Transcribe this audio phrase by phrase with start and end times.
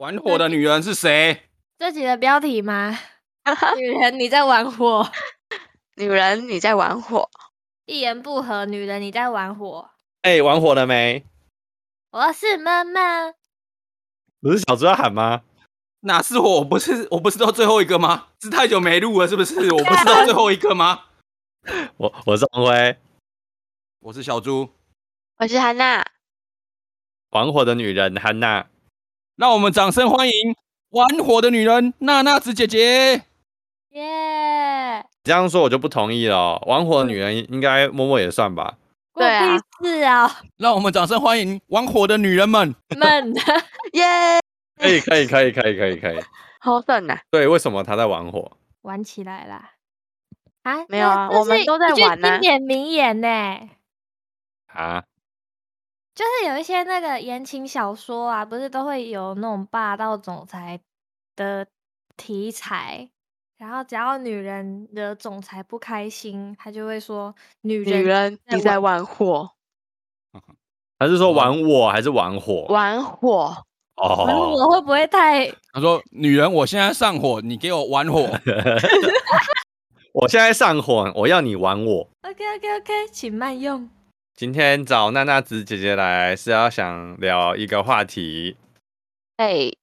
[0.00, 1.42] 玩火的女人是谁？
[1.76, 2.98] 这集的标题吗？
[3.76, 5.06] 女人你在玩火，
[5.96, 7.28] 女人你在玩火，
[7.84, 9.90] 一言不合，女人你在玩火。
[10.22, 11.26] 哎、欸，玩火了没？
[12.12, 13.34] 我是妈妈。
[14.40, 15.42] 不是小猪要喊吗？
[16.00, 16.64] 哪是我？
[16.64, 18.28] 不是我不是到最后一个吗？
[18.40, 19.54] 是太久没录了，是不是？
[19.70, 21.08] 我不是到最后一个吗？
[21.98, 22.96] 我我是王辉，
[23.98, 24.70] 我是小猪，
[25.36, 26.02] 我是汉娜。
[27.32, 28.66] 玩火的女人汉娜，
[29.40, 30.54] 让我们掌声欢迎
[30.90, 33.22] 玩火的女人娜娜子姐姐。
[33.88, 35.02] 耶、yeah！
[35.24, 36.62] 这样说我就不同意了。
[36.66, 38.76] 玩火的女人应该默默也算吧？
[39.14, 40.42] 对啊，是啊。
[40.58, 43.34] 让我们掌声欢迎玩火的女人们们。
[43.94, 44.40] 耶！
[44.78, 46.20] 可以可以可以可以可以可以。
[46.60, 47.22] 好胜啊！
[47.30, 48.52] 对，为什么她在玩火？
[48.82, 49.70] 玩起来啦！
[50.64, 52.32] 啊，没有啊，我们都在玩呢、啊。
[52.32, 53.28] 经典名言呢？
[54.66, 55.02] 啊，
[56.20, 60.78] 就是有一些那个言情小说啊，不是都会有那种霸道总裁
[61.34, 61.66] 的
[62.14, 63.08] 题材，
[63.56, 69.52] 然后只要女人惹总裁不开心，他就会说女人，女人你在玩火，
[71.00, 72.66] 还是说玩我，还是玩火？
[72.68, 73.56] 玩火。
[73.96, 75.50] 哦，玩我会不会太？
[75.72, 78.20] 他说：“女人，我现在上火，你给我玩火。
[80.12, 83.88] 我现在上火，我要你玩我。” OK OK OK，请慢用。
[84.40, 88.56] 今天找娜娜子姐姐来是要想聊一个话题，
[89.36, 89.74] 哎、hey.，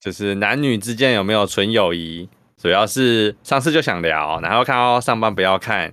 [0.00, 2.30] 就是男女之间有没有纯友谊？
[2.56, 5.92] 主要是上次就想聊，然后看到上班不要看，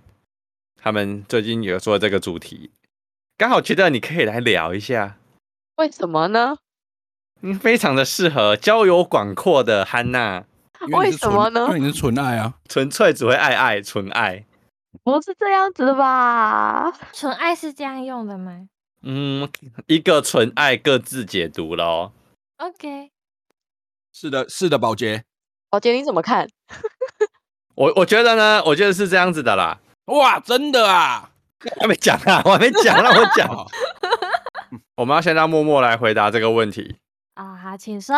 [0.81, 2.71] 他们最近有说这个主题，
[3.37, 5.17] 刚好觉得你可以来聊一下。
[5.75, 6.55] 为什么呢？
[7.41, 10.45] 嗯，非常的适合交友广阔的汉娜。
[10.87, 11.65] 为什么呢？
[11.67, 14.45] 因为你是纯爱啊，纯粹只会爱爱，纯爱。
[15.05, 16.91] 不是这样子的吧？
[17.13, 18.67] 纯爱是这样用的吗？
[19.03, 19.47] 嗯，
[19.85, 22.11] 一个纯爱各自解读喽。
[22.57, 23.11] OK。
[24.11, 25.23] 是的，是的，宝洁。
[25.69, 26.49] 宝洁，你怎么看？
[27.75, 29.79] 我我觉得呢，我觉得是这样子的啦。
[30.05, 31.29] 哇，真的啊？
[31.75, 33.47] 我还没讲啊，我还没讲，让我讲。
[34.97, 36.97] 我们要先让默默来回答这个问题。
[37.35, 38.15] 啊，好，请说。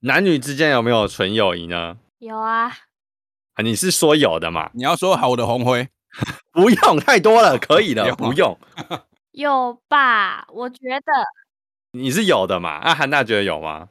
[0.00, 1.98] 男女之间有没有纯友谊呢？
[2.18, 2.68] 有啊。
[3.54, 4.70] 啊，你是说有的嘛？
[4.72, 5.88] 你要说好的红辉，
[6.52, 8.58] 不用太多了，可以的，不用。
[9.32, 10.46] 有吧？
[10.52, 11.12] 我觉得
[11.92, 12.70] 你是有的嘛？
[12.70, 13.88] 啊，汉娜觉得有吗？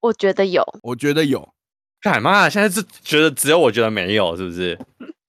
[0.00, 1.54] 我觉得有，我觉得有。
[2.00, 2.50] 干嘛？
[2.50, 4.78] 现在是觉得只有我觉得没有，是不是？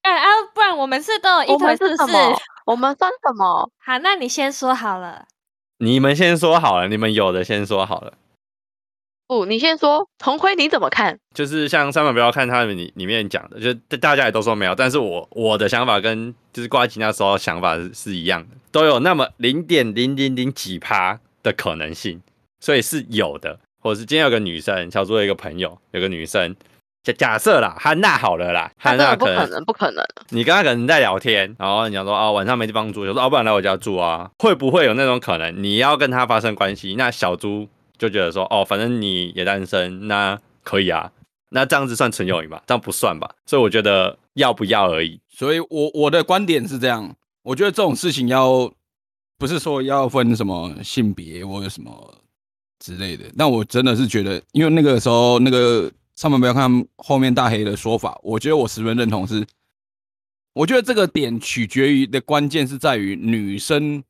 [0.01, 2.37] 哎啊，不然我们是都有一腿是什么？
[2.65, 3.71] 我们算什么？
[3.77, 5.25] 好，那你先说好了。
[5.77, 8.13] 你们先说好了，你们有的先说好了。
[9.27, 11.17] 不，你先说，红辉你怎么看？
[11.33, 22.21] 就是像上面不要看他们里里面讲的，就是大家也都说没有，但是我我的想法跟就是瓜吉那时候想法是是一样的，都有那么零点零零零几趴的可能性，
[22.59, 23.59] 所以是有的。
[23.81, 26.55] 或者是今天有个女生，小猪有一个朋友，有个女生。
[27.03, 30.03] 假假设啦，汉娜好了啦，汉娜可能不可能，不可能。
[30.29, 35.61] 你跟他可能在聊天，然后你讲说啊、哦，晚上没地方住，就说哦，不然来我家住啊，会不会有那种可能？
[35.61, 41.11] 你要跟他发生关系，那小猪就觉得说哦，反正你也单身，那可以啊，
[41.49, 42.63] 那这样子算纯友谊吧？
[42.67, 43.35] 这样不算吧？
[43.45, 45.19] 所以我觉得要不要而已。
[45.29, 48.71] 所以我我的观点是这样，我觉得这种事情要
[49.37, 52.15] 不是说要分什么性别或者什么
[52.79, 55.91] 之类的，但我真的是觉得，因为那个时候那个。
[56.15, 59.47] 上面不要看后面大黑的说法，我觉得我十分认同是，是
[60.53, 64.01] 我觉得这个点取决于的关键是在于女生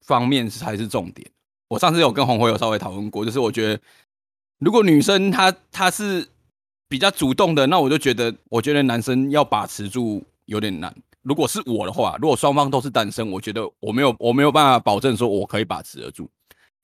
[0.00, 1.30] 方面才是重点。
[1.70, 3.80] 我上次有跟红辉有稍微讨论过，就是我觉得
[4.58, 6.26] 如果女生她她是
[6.88, 10.92] 比较主动的，那我就觉得我觉得男生要把持住有点难。
[11.22, 16.28] 如果是我的话，如果双方都是单身，我觉得我没有我没有办法保证说我可以把持得住。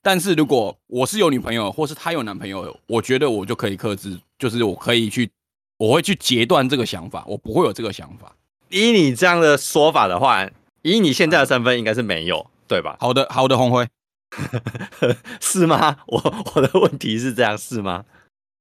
[0.01, 5.29] 但是如果我是有女朋友，或是她有男朋友，我觉得我就可以克制，就是我可以去，
[5.77, 8.33] 我会去截断这个想法，我不会有这个想法。
[8.69, 10.49] 以你这样的说法的话，
[10.81, 12.95] 以你现在的身份，应该是没有，对吧？
[13.01, 13.85] 好的，好的，红辉，
[15.41, 15.97] 是吗？
[16.07, 16.19] 我
[16.55, 18.05] 我的问题是这样，是吗？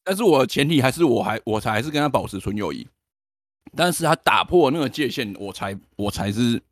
[0.04, 2.86] 但是我前提还是我还我才还是跟他保持纯友谊，
[3.76, 6.62] 但是他打破那个界限，我才我才是，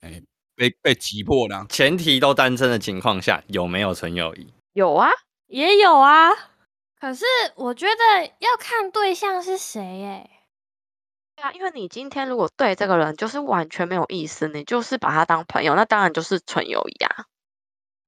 [0.00, 0.22] 哎、欸。
[0.56, 4.46] 被被击破的，前提都单身的情况下，有没有纯友谊？
[4.74, 5.08] 有啊，
[5.46, 6.28] 也有啊。
[7.00, 7.24] 可是
[7.56, 10.28] 我觉得要看对象是谁哎。
[11.34, 17.24] 对啊，因为你今天如果对这个人就是完全没有意思，你就是把他当朋友，那当然就是纯友谊啊。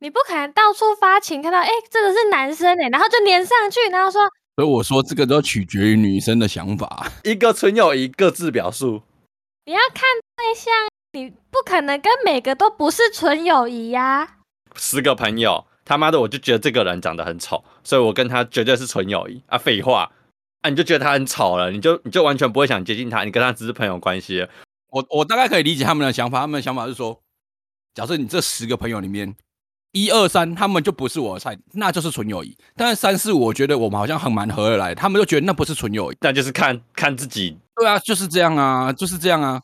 [0.02, 4.20] 你不可能到处发情，看到哎这个是男生哎，然后就粘上去，然后说。
[4.56, 7.06] 所以我说这个都取决于女生的想法。
[7.22, 9.02] 一个纯友谊各自表述。
[9.64, 10.02] 你要看
[10.37, 10.72] 对象。
[11.12, 14.38] 你不可能跟每个都不是纯友谊呀。
[14.75, 19.58] 十个朋友，他他妈的，我就觉得这个人长得很丑，所以我跟他绝对是纯友谊啊！
[19.58, 20.10] 废话
[20.62, 24.48] 啊，你就觉得他很丑了，你就你就完全不会想接近他，你跟他只是朋友关系。
[24.88, 27.20] 我我大概可以理解他们的想法，他们的想法是说，
[27.93, 29.37] 假设你这十个朋友里面，
[29.92, 32.56] 一二三他们就不是我的菜，那就是纯友谊。
[32.76, 37.56] 但是三四五，我觉得我们好像很蛮合得来，他们就觉得那不是纯友谊，那就是看看自己。
[37.76, 39.60] 对啊，就是这样啊，就是这样啊。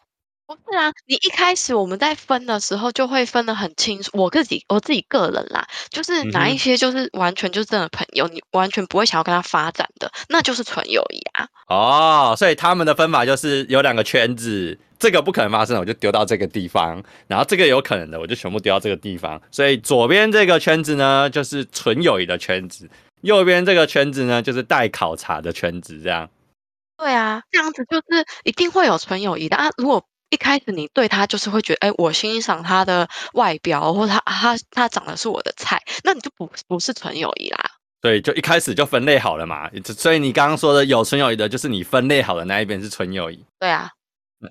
[0.48, 4.10] 不是啊，你一开始我们在分的时候就会分得很清楚。
[4.14, 11.46] 我自己我自己个人啦，就是哪一些就是完全就是真的朋友，嗯、你完全不会想要跟他发展的，那就是纯友谊啊。
[11.68, 19.38] 哦，所以他们的分法就是有两个圈子，这个不可能发生的，我就丢到这个地方；然后这个有可能的，我就全部丢到这个地方。
[19.50, 22.86] 所以左边这个圈子呢，就是纯友谊的圈子；
[23.20, 26.00] 右边这个圈子呢，就是待考察的圈子。
[26.02, 26.30] 这样。
[26.96, 29.68] 对啊，这样子就是一定会有纯友谊的啊。
[29.76, 37.58] 如果一开始你对他就是会觉得，哎，我欣赏他的外表，或他他他长得是我的菜，那你就不不是纯友谊啦。
[38.00, 39.68] 对就一开始就分类好了嘛。
[39.84, 43.44] 所以你刚刚说的有纯友谊的，就是你分类好的那一边是纯友谊。
[43.58, 43.90] 对啊，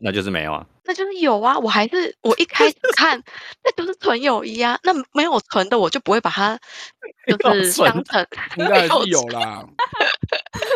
[0.01, 0.65] 那就是没有啊。
[0.83, 3.21] 那就是有啊，我还是我一开始看，
[3.63, 4.77] 那就是纯友谊啊。
[4.83, 6.57] 那没有纯的，我就不会把它
[7.27, 8.27] 就是当成
[8.57, 9.63] 应该还是有啦。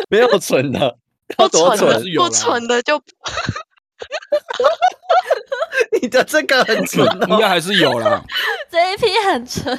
[0.08, 0.96] 没有纯的，
[1.36, 3.02] 不纯的不纯的就。
[6.00, 8.22] 你的这个很纯，应该还是有啦。
[8.70, 9.78] 这一批很纯。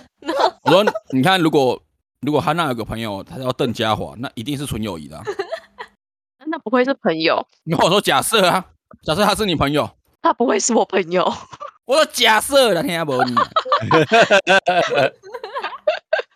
[0.63, 1.81] 我说，你看，如果
[2.21, 5.23] 如果汉娜有个朋友，他叫邓家华，那一定是纯友谊的、啊。
[6.45, 7.45] 那不会是朋友？
[7.63, 8.65] 你跟我说假设啊，
[9.03, 9.89] 假设他是你朋友，
[10.21, 11.31] 他不会是我朋友。
[11.85, 13.17] 我说假设，听下不？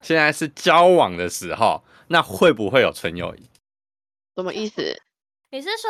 [0.01, 3.49] 现在是交往的时候，那会不会有纯友谊？
[4.35, 5.01] 什么意思？
[5.51, 5.89] 你是说？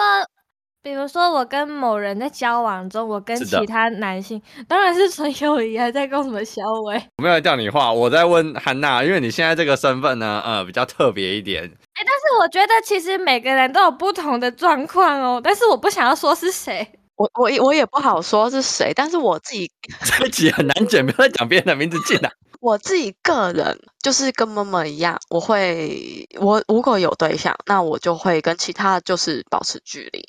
[0.87, 6.95] 比如说，我跟某人在交往中，我跟其他男性当然是纯友谊，还在跟什么小伟？
[7.19, 11.61] 我没有叫你话，我在问汉娜，因为你现在这个身份呢，呃，比较特别一点。
[11.65, 19.69] 哎、欸，但是我觉得其实每个人都有不同的状况哦，但是我不想要说是谁，我我我也不好说是谁，但是我自己
[20.05, 22.31] 这一集很难剪，不要再讲别人的名字进来。
[22.59, 30.27] 我自己个人就是跟妈妈一样，我会我如果有对象，那我就会跟其他就是保持距离。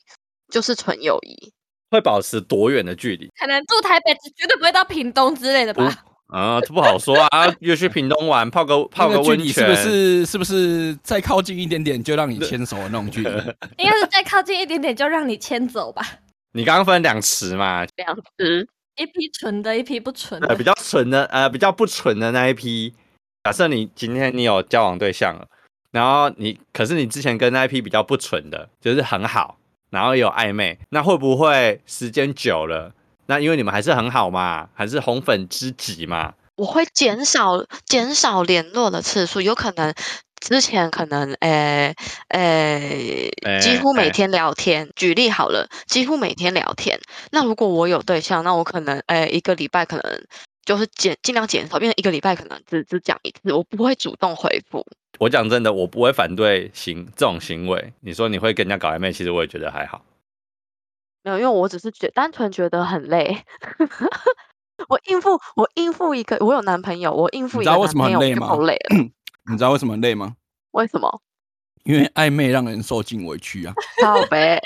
[0.51, 1.53] 就是纯友谊，
[1.91, 3.29] 会保持多远的距离？
[3.39, 6.05] 可能住台北，绝对不会到屏东之类的吧？
[6.29, 7.47] 啊，这不好说啊！
[7.61, 10.27] 约去屏东玩，泡个泡个温泉，是不是？
[10.27, 13.31] 是不是再靠近一点点就让你牵手的那种距离？
[13.79, 16.03] 应该是再靠近一点点就让你牵走吧？
[16.53, 17.85] 你刚刚分两池嘛？
[17.97, 20.55] 两池，一批纯的，一批不纯的。
[20.55, 22.93] 比较纯的，呃，比较不纯的那一批。
[23.45, 25.47] 假设你今天你有交往对象了，
[25.93, 29.57] 然后你可是你之前跟那一批比较不纯的，就是很好。
[29.91, 32.93] 然后有暧昧，那会不会时间久了？
[33.27, 36.33] 那因为你们还是很好嘛，还是红粉知己嘛？
[36.57, 39.95] 我会减少减少联络的次数，有可能
[40.41, 41.95] 之前可能诶
[42.29, 44.85] 诶、欸欸、几乎每天聊天。
[44.85, 46.99] 欸、举例好了，几乎每天聊天。
[47.31, 50.27] 那如果我有对象，那我可能诶、欸、一个礼拜可能
[50.69, 54.87] 就是减尽量减少，变成一个礼拜可能只只讲一次，我不会主动回复。
[55.19, 57.95] 我讲真的，我不会反对行这种行为。
[58.01, 60.05] 你说你会跟人家搞暧昧，其实我也觉得还好。
[61.23, 63.39] 没有，因为我只是觉单纯觉得很累。
[64.91, 68.97] 我应付我应付一个，我有男朋友，我应付一个男朋友就好累了。
[69.51, 70.37] 你知道为什么很累吗？
[70.73, 71.23] 为什么？
[71.85, 73.73] 因为暧昧让人受尽委屈啊。
[74.05, 74.61] 好呗。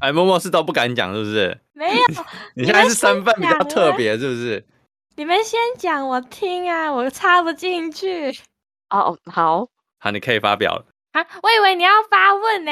[0.00, 1.58] 哎，默默是都不敢讲，是不是？
[1.72, 2.06] 没有。
[2.54, 4.64] 你现在是身份比较特别，是不是？
[5.16, 8.30] 你们先讲，我听啊，我插不进去。
[8.90, 9.66] 哦，好，
[9.98, 10.84] 好，你可以发表了。
[11.12, 12.70] 啊，我以为你要发问呢。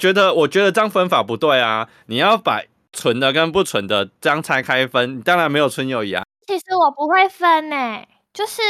[0.00, 1.88] 觉得，我觉得这样分法不对啊！
[2.06, 6.24] 你要把纯的跟不纯的这样拆开分，当然没有纯友谊啊。
[6.46, 8.02] 其实我不会分呢，
[8.32, 8.62] 就是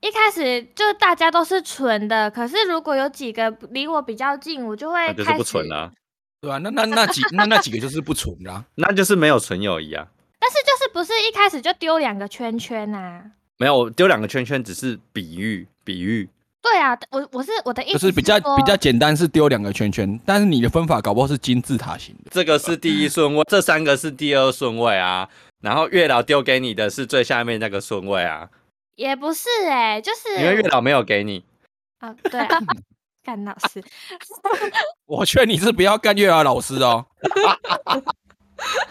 [0.00, 5.92] 一开始就大家都是纯的，可是如果有几个离我比较近，我就会开始就是不纯啊。
[6.40, 10.06] 对啊，那那那几那那几个就是不纯啊， 那就是没有纯友谊啊。
[10.38, 13.24] 但是就是不是一开始就丢两个圈圈呐、啊？
[13.56, 16.28] 没有丢两个圈圈，只是比喻比喻。
[16.62, 20.18] 对啊，我我是我的意思是，就是比较比较简单，是丢两个圈圈。
[20.24, 25.28] 但是你的分法搞不好是金字塔型的，这个是第一顺位，这三个是第二顺位啊。
[25.60, 28.48] 然后月老丢给你的是最下面那个顺位啊。
[28.94, 31.44] 也不是哎、欸，就是因为月老没有给你
[31.98, 32.14] 啊。
[32.30, 32.58] 对啊，
[33.28, 33.84] 干老师，
[35.04, 37.04] 我劝你是不要干月老老师哦。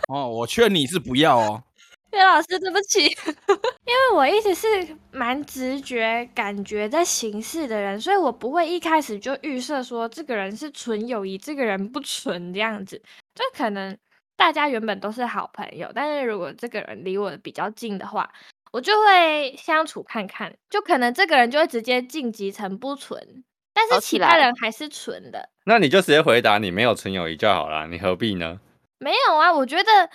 [0.10, 1.64] 哦，我劝你是不要哦，
[2.14, 3.06] 岳老师，对不起，
[3.84, 13.02] 因为我一直是蛮直觉感觉在行事的人，所以我不会一开始就预设说这个人是纯友谊，这个人不纯这样子。
[13.34, 13.98] 就可能
[14.36, 18.32] 大家原本都是好朋友，但是如果这个人离我比较近的话，
[18.72, 23.44] 我就会相处看看，就可能这个人就会直接晋级成不纯，
[23.78, 25.48] 但是其他人还是纯的。
[25.66, 28.60] 那你就直接回答你没有纯友谊就好了，你何必呢？
[28.98, 30.10] 没有啊，我觉得。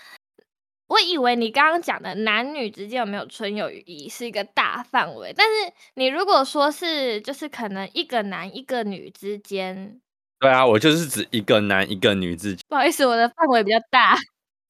[0.88, 9.98] 我以为你刚刚讲的男女之间有没有纯友谊是一个大范围，但是你如果说是就是可能一个男一个女之间，
[10.38, 12.58] 对啊，我就是指一个男一个女之间。
[12.68, 14.18] 不好意思，我的范围比较大。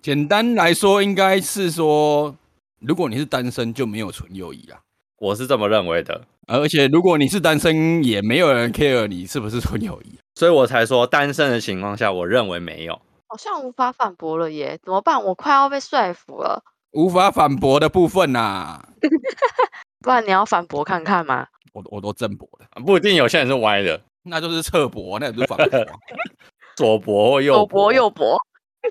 [0.00, 2.37] 简单来说，应该是说，
[2.78, 4.78] 如果你是单身，就没有纯友谊啊。
[5.23, 6.21] 我是这么认为的。
[6.49, 13.00] 而且如果你是单身，也没有人 care 你是不是纯友谊，所以我才说单身的情况下，我认为没有。
[13.29, 15.23] 好像无法反驳了耶，怎么办？
[15.23, 16.64] 我快要被说服了。
[16.91, 18.88] 无法反驳的部分呐、啊，
[20.02, 21.47] 不然你要反驳看看吗？
[21.73, 25.87] 我我都正驳的，不一定有些人是歪的，那就是侧驳，那也不是反驳。
[26.75, 28.37] 左驳或右左驳右驳，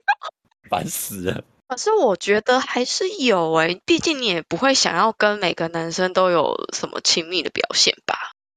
[0.71, 1.43] 烦死了。
[1.71, 8.13] 可是我觉得还是有哎，毕竟你也不会想要跟每个男生都有什么亲密的表现吧。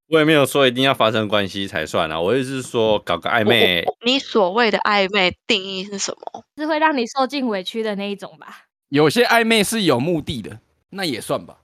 [0.09, 3.85] 我也没有说一定要发生关系才算啊，我意思是说搞个暧昧。
[4.05, 6.43] 你所谓的暧昧定义是什么？
[6.57, 8.65] 是会让你受尽委屈的那一种吧？
[8.89, 11.55] 有些暧昧是有目的的，那也算吧。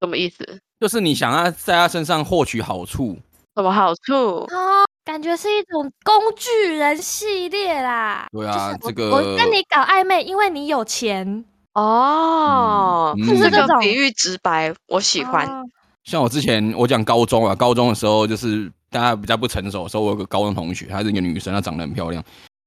[0.00, 0.60] 什么意思？
[0.78, 3.18] 就是你想要在他身上获取好处。
[3.56, 4.14] 什么好处？
[4.14, 8.26] 哦，感觉是一种工具人系列啦。
[8.32, 11.44] 对啊，这个我跟你搞暧昧，因为你有钱
[11.74, 13.14] 哦。
[13.18, 15.46] 嗯、是这个比喻直白，我喜欢。
[15.46, 15.62] 哦
[16.04, 22.22] 像我之前我讲高中啊，高中的时候就是大家比较不成熟的时候，我有个高中同学，她是一个女生，她长得很漂亮，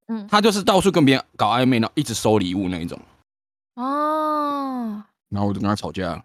[0.07, 2.99] 嗯，她就是到处跟别人搞暧昧，然后一直收礼物那一种。
[3.75, 6.23] 哦，然后我就跟她吵架了。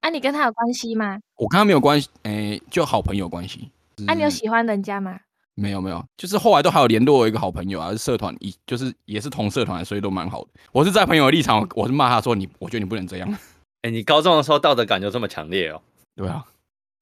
[0.00, 1.20] 啊，你跟她有关系吗？
[1.36, 3.70] 我跟她没有关系，哎、欸，就好朋友关系。
[4.08, 5.20] 啊，你有喜欢人家吗？
[5.58, 10.48] 没有没有，就是后来都还有联络我一个好朋友啊，是社团一，就是也是同社团，所以都蛮好的。
[10.70, 13.28] 我是在朋友的立场，我是骂他说你，我觉得你不能这样。
[13.82, 15.80] 哎、欸，你高中的时候道德感就这么强烈哦？
[16.14, 16.44] 对啊，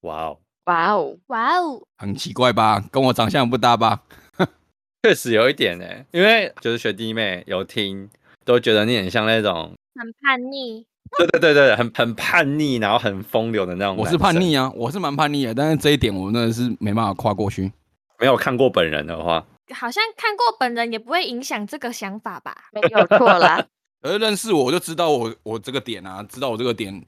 [0.02, 2.82] 哇哦，哇哦，哇哦，很奇怪吧？
[2.90, 4.02] 跟我长相不搭吧？
[5.02, 8.08] 确实有一点呢，因为就是学弟妹有听，
[8.44, 10.86] 都觉得你很像那种很叛逆。
[11.18, 13.96] 对对对对，很很叛逆，然后很风流的那种。
[13.96, 17.70] 我是叛逆啊，我是蛮叛逆的，但是这一点我真的是没办法跨过去。
[18.18, 19.44] 没有看过本人的话，
[19.74, 22.56] 好像看过本人也不会影响这个想法吧？
[22.72, 23.64] 没有错啦。
[24.02, 27.04] 而认识我，我就知道我我这个点啊，知道我这个点。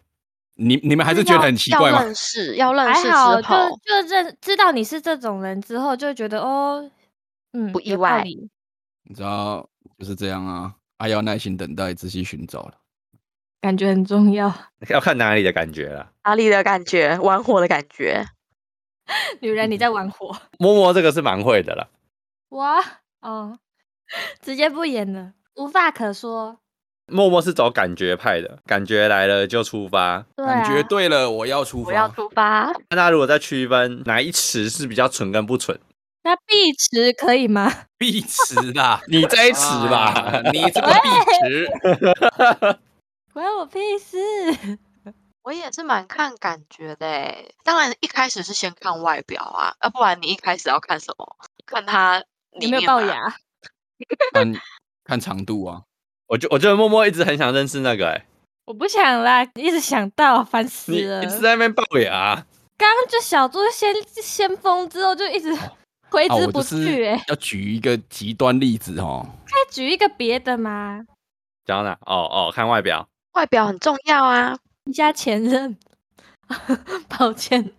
[0.61, 1.99] 你你们还是觉得很奇怪吗？
[1.99, 3.41] 要认识，要认识之后，
[3.85, 6.91] 就就认知道你是这种人之后，就觉得哦，
[7.53, 8.25] 嗯，不意外。
[9.05, 12.73] 你知道就是这样啊，还要耐心等待，仔细寻找了，
[13.61, 14.53] 感觉很重要。
[14.91, 18.27] 要看哪里的感觉了，哪里的感觉，玩火的感觉。
[19.41, 21.89] 女人你在玩火，摸摸这个是蛮会的了。
[22.49, 22.65] 我
[23.21, 23.59] 哦，
[24.41, 26.59] 直接不演了，无话可说。
[27.11, 32.71] 默默是走感觉派的，感觉来了就出发，啊、感觉对了，我要出发，我要出发。
[32.91, 35.79] 那他如果再区分哪一池是比较蠢跟不蠢，
[36.25, 37.73] 那碧池可以吗？
[37.97, 41.09] 碧池啦， 你这一池吧，啊、你这个碧
[41.41, 41.69] 池，
[43.33, 44.79] 关我屁事。
[45.49, 51.37] 我也是蛮看感觉的，当然一开始是先看外表啊，要不然你一开始要看什么？
[51.65, 52.23] 看他
[52.61, 53.35] 有没有龅牙？
[54.35, 54.53] 看
[55.05, 55.85] 看长度啊。
[56.27, 58.27] 我就我觉得默默一直很想认识那个哎、欸，
[58.67, 62.35] 我不想啦，一直想到烦 死了，你一直在那边龅牙。
[62.77, 65.51] 刚刚就小猪先先锋之后就一直
[66.13, 71.01] 挥之不去哎、欸，要举一个极端例子哦，可以举一个别的吗？
[71.65, 71.93] 讲哪？
[72.05, 74.55] 哦哦，看外表，外表很重要啊。
[74.89, 75.77] 你家前任，
[77.11, 77.73] 抱歉，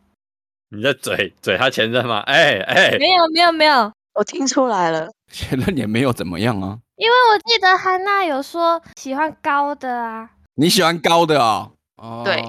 [0.69, 2.19] 你在嘴嘴他前任吗？
[2.27, 6.77] 哎、欸、哎、欸，没有没有没有，我听出来了，前任也没有怎么样啊。
[6.97, 12.21] 因为我记得汉娜有说喜欢高的啊，你喜欢高的啊、哦？
[12.23, 12.43] 对，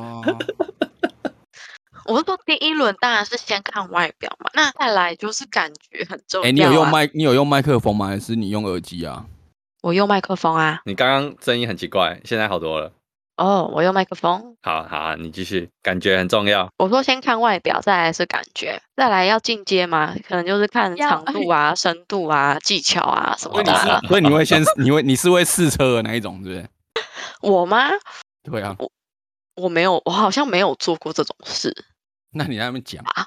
[2.04, 6.44] 我是说第一轮当然是先看外表嘛，那再来就是感觉很重要、啊。
[6.44, 7.10] 哎、欸，你有用麦？
[7.14, 8.08] 你有用麦克风吗？
[8.08, 9.24] 还是你用耳机啊？
[9.80, 10.82] 我用麦克风啊。
[10.84, 12.92] 你刚刚声音很奇怪，现在好多了。
[13.40, 14.54] 哦，我用麦克风。
[14.60, 16.68] 好好，你继续，感觉很重要。
[16.76, 23.98] 我说先看外表，再来是感觉，再来要进阶嘛，可能就是看长度啊、深度啊、技巧啊什么的、啊。
[24.08, 26.68] 所以你会先， 你会你是会试车的那一种，是不是？
[27.40, 27.88] 我吗？
[28.42, 28.92] 对啊，我
[29.54, 31.74] 我没有，我好像没有做过这种事。
[32.32, 33.24] 那你在那边讲啊？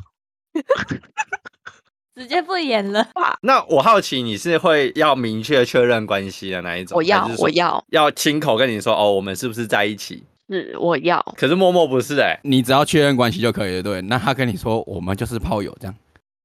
[2.16, 3.08] 直接不演了。
[3.42, 6.96] 那我好奇你是会要明确确认关系的那一种？
[6.96, 10.24] 我要，我要，要亲口跟你说哦，我们是不是在一起？
[10.50, 11.24] 是，我要。
[11.38, 14.02] 可是默默不是哎、欸，你只要确认关系就可以了，对？
[14.04, 15.96] 那他跟你说我们就是炮友这样，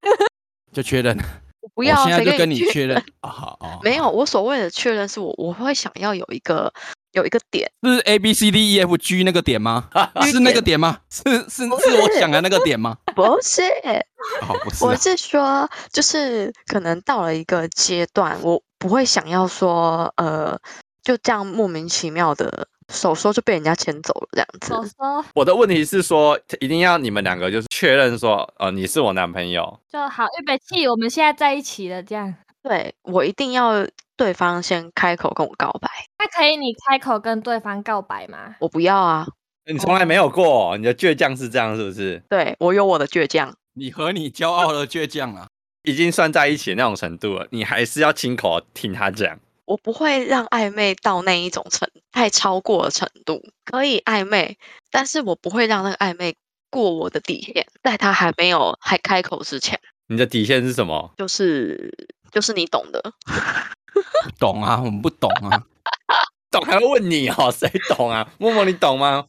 [0.72, 1.16] 就确认。
[1.60, 2.96] 我不要，我现在就跟你确认。
[3.20, 6.72] 啊好哦，没有，我所谓的确认是我我会想要有一个
[7.18, 9.88] 有一个点，是 A B C D E F G 那个点吗？
[10.25, 10.98] 是那个点吗？
[11.10, 12.96] 是是是我想的那个点吗？
[13.14, 13.62] 不是，
[14.48, 20.58] 哦，不是，我是说，就是可能到了一个阶段，我不会想要说，呃，
[21.02, 24.68] 就这样莫名其妙的手收就被人家牵走了这样子。
[24.68, 25.25] 手收。
[25.34, 32.34] 我的问题是说，一定要你们两个就是确认说，呃，你是我男朋友就好，预备起，我们现在在一起了，这样。
[32.62, 33.87] 对，我一定要
[34.18, 35.88] 对方先开口跟我告白。
[36.18, 38.56] 那可以你开口跟对方告白吗？
[38.58, 39.26] 我不要啊！
[39.64, 42.22] 你从来没有过，你的倔强是这样是不是？
[42.28, 45.46] 对，我有我的倔强，你和你骄傲的倔强啊，
[45.84, 49.38] 已经算在一起的那种程度了，你还是要亲口听他讲。
[49.66, 54.58] 我不会让暧昧到那一种程太超过的程度，可以暧昧，
[54.90, 56.34] 但是我不会让那个暧昧
[56.70, 59.78] 过我的底线，在他还没有还开口之前。
[60.08, 61.12] 你的底线是什么？
[61.18, 63.12] 就是就是你懂的。
[64.38, 65.62] 懂啊，我们不懂啊。
[66.50, 67.50] 懂还要问你哦？
[67.50, 68.26] 谁懂啊？
[68.38, 69.26] 默默，你懂吗？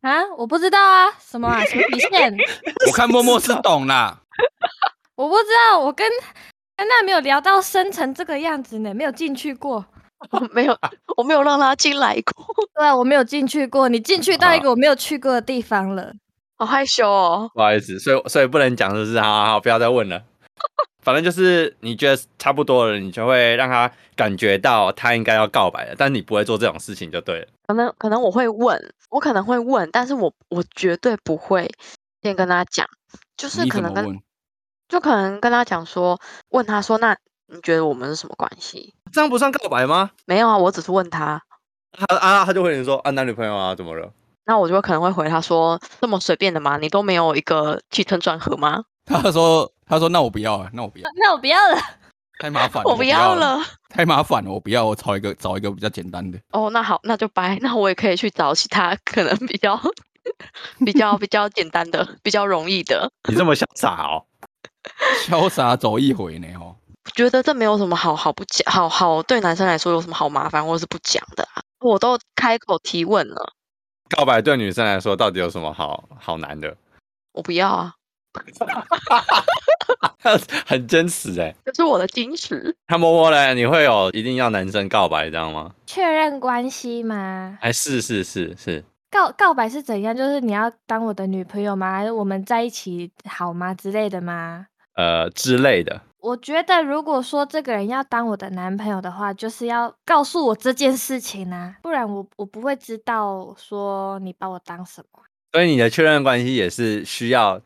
[0.00, 1.64] 啊，我不知道啊，什么啊？
[1.64, 2.34] 什么底线？
[2.88, 4.20] 我看默默是懂啦。
[5.14, 6.06] 我不知道，我跟
[6.76, 9.84] 安娜没有聊到深层这个样子呢，没有进去过。
[10.30, 10.76] 我没有，
[11.16, 12.46] 我没有让他进来过。
[12.74, 13.88] 对啊，我没有进去过。
[13.88, 16.12] 你进去到一个我没有去过的地方了，
[16.56, 17.50] 好害羞哦。
[17.54, 19.20] 不好意思，所以所以不能讲，是不是？
[19.20, 20.22] 好好好，不要再问了。
[21.02, 27.48] 反正就是你觉得差不多了，你就会让他感觉到他应该要告白了，但你不会做这种事情就对了。
[27.66, 31.68] 可能可能我会问，我可能会问，但是我我绝对不会
[32.22, 32.86] 先跟他讲，
[33.36, 34.22] 就是可能跟
[34.88, 37.16] 就可能跟他讲说，问他说，那
[37.48, 38.94] 你觉得我们是什么关系？
[39.10, 40.12] 这样不算告白吗？
[40.24, 41.42] 没有啊，我只是问他，
[41.90, 44.12] 他啊他就会说啊男女朋友啊怎么了？
[44.44, 46.76] 那我就可能会回他说，这么随便的吗？
[46.76, 48.84] 你都没有一个起承转合吗？
[49.04, 49.72] 他说。
[49.92, 51.76] 他说：“那我不要了，那我不要，那我不要了，
[52.38, 56.40] 太麻烦， 我不要了，太麻烦了，我不要，我找一个找一个比较简单的。
[56.52, 59.78] 哦，那好，那就掰，那我也可以去找其他可能比较
[60.86, 63.12] 比较 比较简单的，比较容易的。
[63.28, 64.24] 你这么潇洒哦，
[65.26, 66.48] 潇洒走一回呢？
[66.58, 71.60] 哦，我觉得这没有什么好好不讲，好好对男生来说有什么好麻烦或者是不讲的啊？
[71.80, 73.52] 我都开口提问了，
[74.08, 76.74] 告白对女生来说到底有什么好好难的？
[77.32, 77.92] 我不要啊。”
[80.66, 82.74] 很真实哎，这是我的矜持。
[82.86, 85.72] 他摸摸嘞，你会有一定要男生告白这样吗？
[85.86, 87.58] 确认关系吗？
[87.60, 88.82] 哎，是是是是。
[89.10, 90.16] 告告白是怎样？
[90.16, 91.92] 就是你要当我的女朋友吗？
[91.92, 94.66] 还是我们在一起好吗之类的吗？
[94.94, 96.00] 呃，之类的。
[96.20, 105.20] 我觉得如果说这个人要当我的男朋友的话，就是要告诉我这件事情啊，不然我我不会知道说你把我当什么。
[105.52, 107.60] 所以你的确认关系也是需要。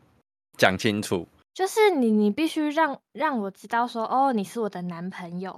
[0.57, 5.51] 讲清楚，就是你，你必须让让我知道说，哦，你是我的男朋友，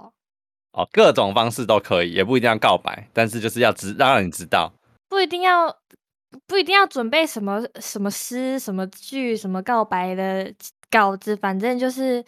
[0.72, 4.72] 哦，各种方式都可以，也不一定要告白，但是就是要知让你知道，
[5.08, 5.74] 不一定要
[6.46, 10.52] 不一定要准备什么什么诗、什么剧、什么告白的
[10.90, 12.24] 稿子，反正就是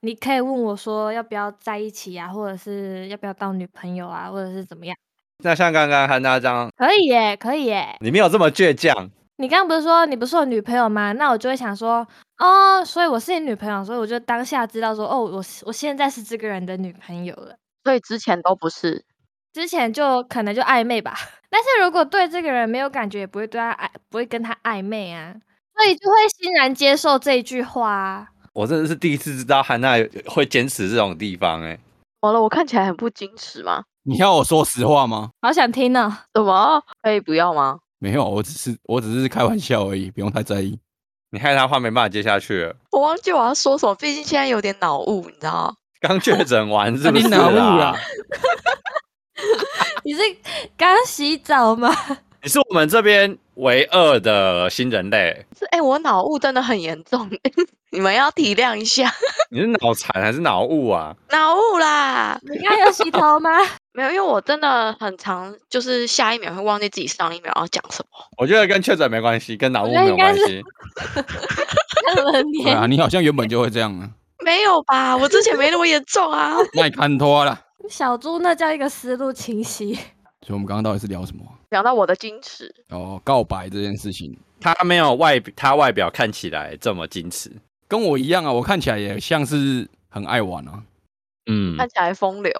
[0.00, 4.96] 你可以问我说要不要在一起啊，或者是要不要当女朋友啊，或者是怎么样。
[5.44, 9.10] 那像刚刚和那张，可以耶，可以耶，你没有这么倔强。
[9.38, 11.12] 你刚刚不是说你不是我女朋友吗？
[11.12, 12.06] 那我就会想说，
[12.38, 17.54] 哦，所以我是你女朋友，所以我就当下知道说，哦，我我现在是这个人的女朋友了。
[17.84, 19.04] 所以之前都不是，
[19.52, 21.14] 之前就可能就暧昧吧。
[21.50, 25.34] 但是如果对这个人没有感觉，也不会对他暧，不会跟他暧昧啊，
[25.74, 28.28] 所以就会欣然接受这一句话啊。
[28.54, 29.96] 我真的是第一次知道汉娜
[30.26, 31.78] 会坚持这种地方，哎，
[32.22, 33.84] 好了，我看起来很不矜持吗？
[34.02, 35.28] 你要我说实话吗？
[35.42, 36.20] 好想听呢。
[36.32, 36.82] 怎么？
[37.02, 37.78] 可以不要吗？
[37.98, 40.78] 没有，我只是我只是开玩笑而已，不用太在意。
[41.30, 42.76] 你害他话没办法接下去了。
[42.92, 47.24] 我忘记我要说什么，毕竟现在有点脑雾，你知道刚确诊完是不是？
[47.24, 47.96] 你脑雾啊？
[50.04, 50.20] 你是
[50.76, 51.90] 刚洗澡吗？
[52.46, 55.44] 你是我们这边唯二的新人类。
[55.58, 57.28] 是哎、欸，我脑雾真的很严重，
[57.90, 59.12] 你们要体谅一下。
[59.50, 61.12] 你是脑残还是脑雾啊？
[61.32, 62.38] 脑雾啦！
[62.48, 63.50] 你刚有洗头吗？
[63.92, 68.24] 没有，因为我真的很常，就是下一秒会忘记自己上一秒要讲什么。
[68.38, 70.62] 我觉得跟确诊没关系，跟脑雾没有关系。
[72.62, 74.08] 对啊，你好像原本就会这样啊。
[74.44, 75.16] 没有吧？
[75.16, 76.54] 我之前没那么严重啊。
[76.74, 77.60] 那你看脱了。
[77.90, 79.94] 小猪，那叫一个思路清晰。
[80.46, 81.42] 所以我们刚刚到底是聊什么？
[81.70, 82.74] 聊到我的矜持。
[82.90, 87.50] 哦，告白这件事情，他没有外，他外表看起来这么矜持，
[87.88, 88.52] 跟我一样啊。
[88.52, 90.82] 我看起来也像是很爱玩啊。
[91.46, 92.52] 嗯，看起来风流。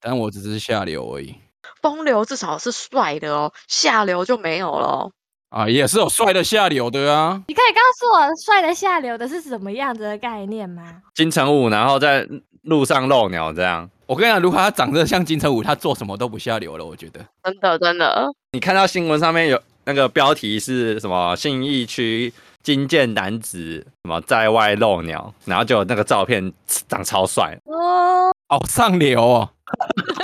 [0.00, 1.34] 但我只是下流而已。
[1.80, 5.12] 风流至少是帅的哦，下流就没有了哦。
[5.50, 7.42] 啊，也是有帅的下流的啊。
[7.46, 11.02] 你可以告诉我，帅的下流的是什么样子的概念吗？
[11.14, 12.26] 金城武，然后在
[12.62, 13.88] 路上露鸟这样。
[14.12, 16.84] 我跟你讲，如果他长得像金城武，他做什么都不下流了。
[16.84, 18.30] 我觉得真的真的。
[18.52, 21.34] 你看到新闻上面有那个标题是什么？
[21.34, 22.30] 信义区
[22.62, 29.48] 惊见男子什么在外露鸟，然后就有那个照片长超帅哦，好上流哦，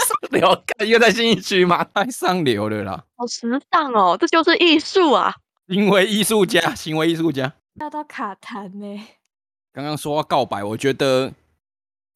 [0.06, 1.82] 上流，一个在信义区吗？
[1.94, 5.34] 太上流了啦，好时尚哦，这就是艺术啊！
[5.66, 9.02] 行为艺术家，行为艺术家，要到卡痰呢。
[9.72, 11.32] 刚刚说要告白，我觉得。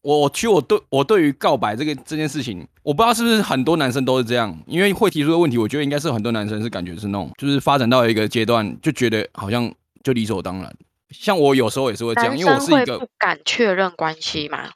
[0.03, 10.77] 我其实我对我对于告白这个这件事情，我不知道是不是很多男生都是这样，因为会提出的问题，我觉得应该是很多男生是感觉是那种，就是发展到一个阶段就觉得好像就理所当然。
[11.11, 14.71] 像我有时候也是会这样，因为我是一个不敢确认关系嘛。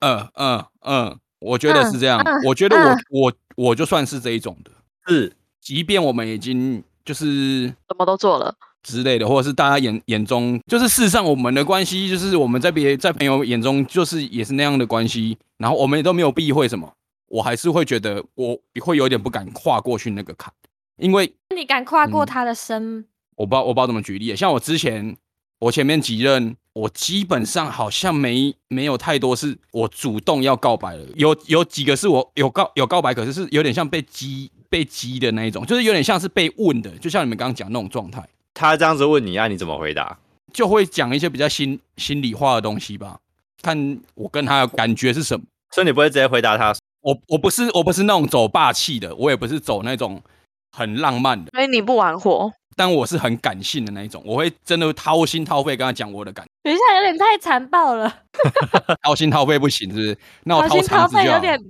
[0.00, 2.20] 嗯嗯嗯，我觉得是这样。
[2.24, 4.70] 嗯嗯、我觉得我、嗯、我我就算是这一种的，
[5.06, 8.54] 是，即便我们已经就是什么都做了。
[8.84, 15.36] 之类的，或者是大家眼眼中，就是事实上我们的关系，就是我们在别在朋友眼中，就是也是那样的关系。
[15.58, 16.92] 然后我们也都没有避讳什么，
[17.28, 20.52] 我还是会觉得我会有点不敢跨过去那个坎，
[20.98, 23.04] 因为你敢跨过他的身、嗯，
[23.36, 24.36] 我不知道我不知道怎么举例。
[24.36, 25.16] 像我之前，
[25.60, 38.28] 我前面几任，我基本上好像没没有太多是我主动要告白了，有有几个是我有告有告白，可是是有点像被激被激的那一种，就是有点像是被问的，就像你们刚刚讲那种状态。
[38.54, 40.16] 他这样子问你啊，你怎么回答？
[40.52, 43.18] 就会讲一些比较心心里话的东西吧，
[43.60, 45.44] 看我跟他的感觉是什么。
[45.72, 46.72] 所以你不会直接回答他？
[47.00, 50.22] 我我不是我不是那种走霸气的，我也不是走那种
[50.70, 51.50] 很浪漫的。
[51.50, 56.50] 所以你不玩火，但我是很感性的那一种，我会真的掏心掏肺跟他讲我的感觉。
[56.62, 58.20] 等一下，有点太残暴了。
[59.02, 60.16] 掏心掏肺不行，是不是？
[60.44, 61.60] 那我掏心掏肺有点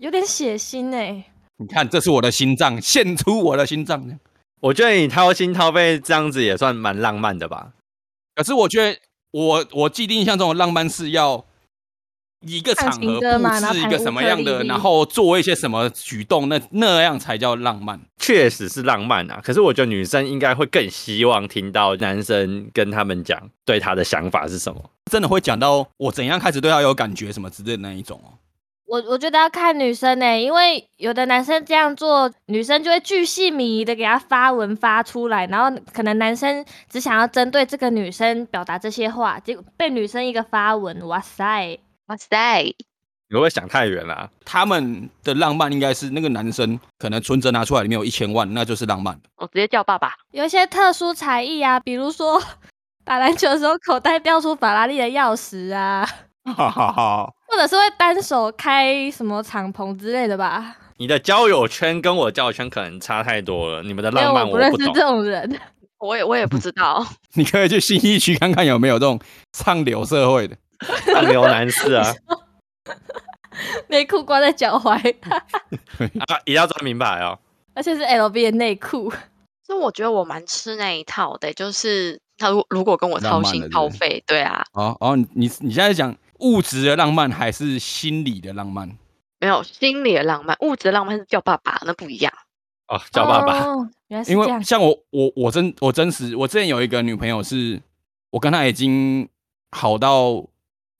[0.00, 1.24] 有点血腥哎、欸。
[1.58, 4.18] 你看，这是我的心脏，献出我的心脏。
[4.62, 7.72] 我觉得你掏心掏肺这样子也算蛮浪漫的吧。
[8.34, 8.98] 可是我觉得
[9.32, 11.44] 我我既定印象中的浪漫是要
[12.46, 18.00] 一个场合布置一个什么样的，然后做一些什么举动，那那样才叫浪漫。
[18.18, 19.40] 确实是浪漫啊。
[19.42, 24.90] 可是我觉得女生应该会更希望听到男生跟他们讲对他的想法是什么。
[25.10, 28.38] 真的会讲到我怎样开始对他有感觉什么之类的那一种哦。
[28.92, 41.78] 我我觉得要看女生呢、欸，因为有的男生这样做，女生就会巨细靡遗的给他发文发出来，然后可能男生只想要针对这个女生表达这些话，结果被女生一个发文，哇塞，
[42.08, 42.74] 哇塞，你
[43.32, 44.30] 会不会想太远了、啊？
[44.44, 49.18] 他们的浪漫应该是那个男生可能存折拿出来里面有一千万，那就是浪漫。
[49.36, 50.12] 我直接叫爸爸。
[50.32, 52.38] 有一些特殊才艺啊，比如说
[53.06, 56.06] 打篮球的时候口袋掉出法拉利的钥匙啊。
[56.44, 60.76] 哈哈哈，或者是会单手开什么敞篷之类的吧？
[60.98, 64.70] 你的交友圈跟我交友圈可能差太多了，你们的浪漫我不懂。
[64.70, 65.60] 我不认识这种人，
[65.98, 67.04] 我也我也不知道。
[67.34, 69.18] 你可以去新一区看看有没有这种
[69.52, 70.56] 上流社会的
[71.06, 72.12] 上流男士啊，
[73.88, 75.14] 内裤挂在脚踝，
[76.26, 77.38] 啊，也要穿名牌哦，
[77.74, 79.12] 而且是 LV 的内裤。
[79.64, 84.62] 所以我觉得我蛮吃那一套的，就是他如如果跟我掏心掏肺，对啊。
[84.72, 88.90] 哦哦，你你现在讲物质的浪漫还是心理的浪漫？
[89.40, 92.32] 没有心理的浪漫，物质的浪漫是叫爸爸，那不一样。
[92.88, 93.60] 哦，叫爸爸。
[93.64, 94.48] 哦，原来是这样。
[94.48, 97.80] 因为像我我我真我真实，我之前有一个女朋友是，
[98.30, 99.28] 我跟她已经
[99.70, 100.44] 好到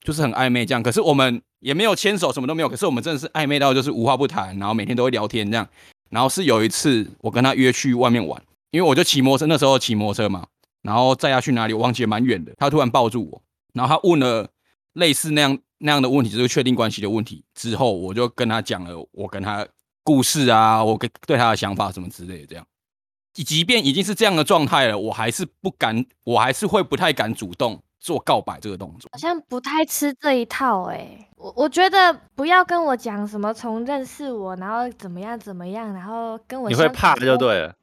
[0.00, 5.68] 就是很暧昧这样，可是我们也没有牵手，什么都没有，可是我们真的是暧昧到就是无话不谈，然后每天都会聊天这样。
[6.11, 8.42] 然后是有一次我跟她约去外面玩。
[8.72, 10.46] 因为我就骑摩托车，那时候骑摩托车嘛，
[10.81, 12.55] 然后载她去哪里，我忘记了蛮远的。
[12.57, 13.42] 她突然抱住我，
[13.74, 14.48] 然后她问了
[14.94, 17.44] 类似那样那样的问题，就是确定关系的问题。
[17.55, 19.66] 之后我就跟他讲了我跟他
[20.02, 22.46] 故事啊，我跟对他的想法什么之类的。
[22.46, 22.66] 这样，
[23.33, 29.09] 即便已经是这样的状态了，我还是不敢，我还是会不太敢主动做告白这个动作。
[29.12, 37.74] 好像不太吃这一套哎、欸，我我觉得不要跟我讲什么从认识我，然后怎么样怎么样，然后跟我你会怕就对了。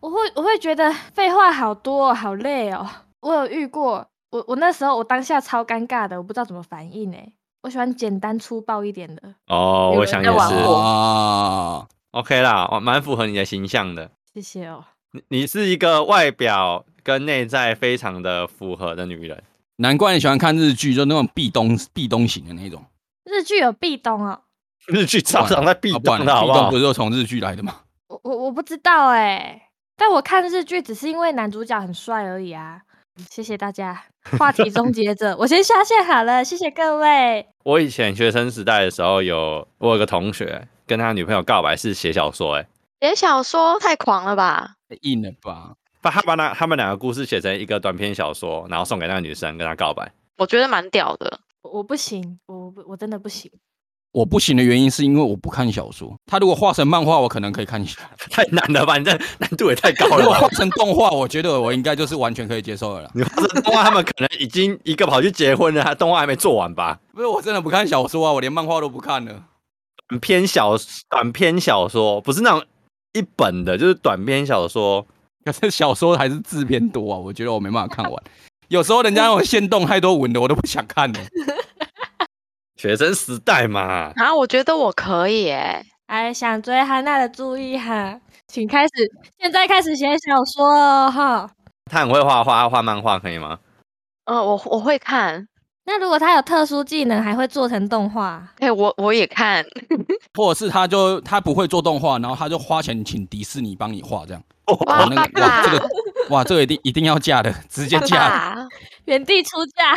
[0.00, 2.88] 我会我会觉得废话好多，好累哦。
[3.20, 7.32] 我有遇过，我我那时候我当下超尴尬的，我不知道怎么反应哎。
[7.62, 9.22] 我喜欢简单粗暴一点的。
[9.46, 11.86] 哦，我想也是哦。
[12.12, 14.10] OK 啦，我蛮符合你的形象的。
[14.32, 14.84] 谢谢哦。
[15.12, 19.42] 你你是一个外表跟内在非常的符合的女人，
[19.76, 22.84] 难怪你喜欢看日剧，就那种壁咚壁咚型的那种。
[23.24, 24.42] 日剧有壁咚哦。
[24.86, 26.54] 日剧常常在壁咚的好不好？
[26.54, 27.74] 壁咚不是都从日剧来的吗？
[28.06, 29.70] 我我我不知道哎。
[29.96, 32.82] 但我看日剧只是因为男主角很帅而已啊！
[33.30, 34.04] 谢谢大家，
[34.38, 37.46] 话题终结者，我先下线好了，谢谢各位。
[37.64, 42.66] 我以前学生时代的时候有，有我有个同学跟他女朋友告白是写小说，哎，
[43.00, 45.74] 写小说太狂了吧，太硬了吧？
[46.00, 51.40] 把他把那他们两个故事写成一个短篇小说，然后送给那个女生跟他告白，我觉得蛮屌的。
[51.62, 53.50] 我不行，我不我真的不行。
[54.12, 56.16] 我不行的原因是因为我不看小说。
[56.26, 58.00] 他如果画成漫画，我可能可以看一下。
[58.30, 58.96] 太难了吧？
[58.96, 60.18] 你这难度也太高了。
[60.18, 63.10] 如果画成动画，我觉得我应该就是完全可以接受的了。
[63.14, 66.98] 你画成动画，他们可能已经一个跑去结婚了，他动画还没做完吧？
[67.12, 69.44] 不是，我真的不看小说啊，我连漫画都不看了。
[70.08, 70.74] 短篇小
[71.10, 72.64] 短篇小说不是那种
[73.12, 75.06] 一本的，就是短篇小说。
[75.44, 78.22] 可是小说还是字篇多啊，我觉得我没办法看完。
[78.68, 81.20] 有时候人家那种限动太多文的，我都不想看了。
[82.78, 88.92] 学生时代嘛，啊，我觉得我可以哎，哎，想追汉娜的注意哈，请开始，
[89.36, 91.50] 现在开始写小说哦哈。
[91.90, 93.58] 他很会画画，画漫画可以吗？
[94.26, 95.48] 嗯、呃，我我会看。
[95.86, 98.46] 那如果他有特殊技能，还会做成动画？
[98.60, 99.64] 哎，我我也看。
[100.38, 104.42] 或者是他就他不会做动画，然后他就花钱请迪士尼帮你画这样。
[104.86, 105.88] 哇，那个哇，这个
[106.30, 108.54] 哇，这个一定一定要嫁的，直接嫁，
[109.06, 109.96] 原地出价。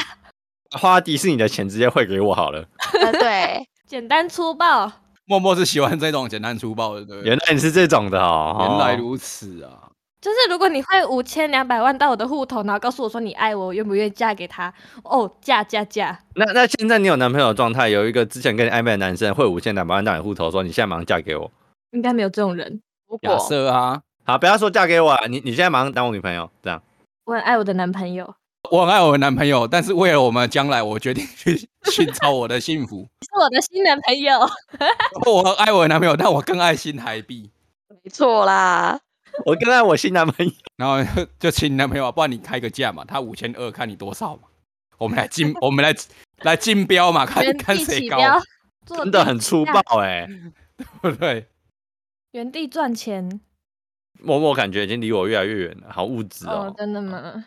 [0.71, 2.65] 花迪士尼的钱直接汇给我好了。
[3.01, 4.91] 呃、对，简单粗暴。
[5.25, 7.21] 默默是喜欢这种简单粗暴的，对。
[7.21, 9.89] 原来你是这种的哦，原来如此啊。
[10.19, 14.71] 就是如果你汇五千两百万到我的户头，然后告诉我说你爱我，我愿不愿意嫁给他？
[15.03, 16.19] 哦，嫁嫁嫁。
[16.35, 21.49] 那那现在你有男朋友的状态，有一个之前跟你暧昧的男生汇五千两百万到你户头，说你现在马上嫁给我。
[21.91, 22.81] 应该没有这种人。
[23.21, 26.81] 假设啊，好，不要说嫁给我，啊，你你现在马上当我女朋友，这样。
[27.25, 28.35] 我很爱我的男朋友。
[28.71, 33.05] 我很爱我的男朋友，但是为了我们将来，我决定去寻找我的幸福。
[33.21, 34.39] 是我的新男朋友。
[35.25, 37.51] 我很爱我的男朋友，但我更爱新台币。
[38.01, 38.97] 没错啦，
[39.45, 40.51] 我更爱我新男朋友。
[40.77, 41.03] 然后
[41.37, 44.43] 就请你男朋友，不然你开个价嘛，他五千二，看你多少嘛。
[44.97, 45.93] 我们来竞， 我们来
[46.43, 48.17] 来竞标嘛，看看谁高。
[48.85, 50.29] 真的很粗暴哎、欸，
[51.01, 51.47] 对不对？
[52.31, 53.41] 原地赚钱。
[54.23, 56.75] 默默感觉已经离我越来越远了，好物质哦，哦。
[56.77, 57.45] 真的吗？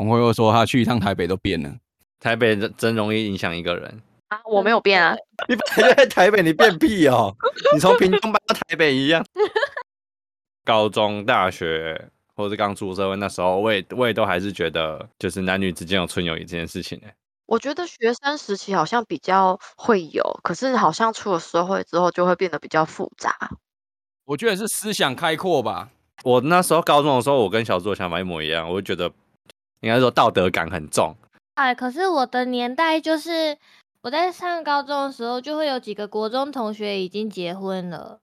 [0.00, 1.70] 洪辉又说他去一趟台北都变了，
[2.18, 4.40] 台北真真容易影响一个人啊！
[4.46, 5.14] 我没有变啊，
[5.46, 7.36] 你本来就在台北，你变屁哦！
[7.74, 9.22] 你从屏东搬到台北一样。
[10.64, 17.08] 高中、大学或者刚出社会那时候，我也我也都还是觉得，就是男女之间有纯友谊这件事情呢。
[17.44, 23.36] 我觉得学生时期好像比较会有，可是好像出了社会之后就会变得比较复杂。
[24.24, 25.90] 我觉得是思想开阔吧。
[26.24, 29.12] 我那时候高中的时候，我跟小猪的想法一模一样，我就觉得。
[29.80, 31.16] 应该说道德感很重，
[31.54, 33.56] 哎，可是我的年代就是
[34.02, 38.20] 我在上高中的时候，就会有几个国中同学已经结婚了，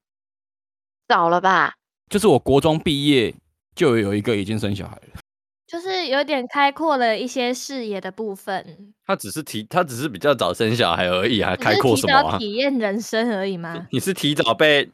[1.08, 1.74] 早了吧？
[2.10, 3.34] 就是我国中毕业
[3.76, 5.22] 就有一个已经生小孩了，
[5.68, 8.94] 就是有点开阔了一些视野的部分。
[9.06, 12.38] 他只是提，他只是比较早生小孩而已，还开阔什么啊？
[12.38, 13.88] 体验人生而已吗？
[13.92, 14.90] 你是提早被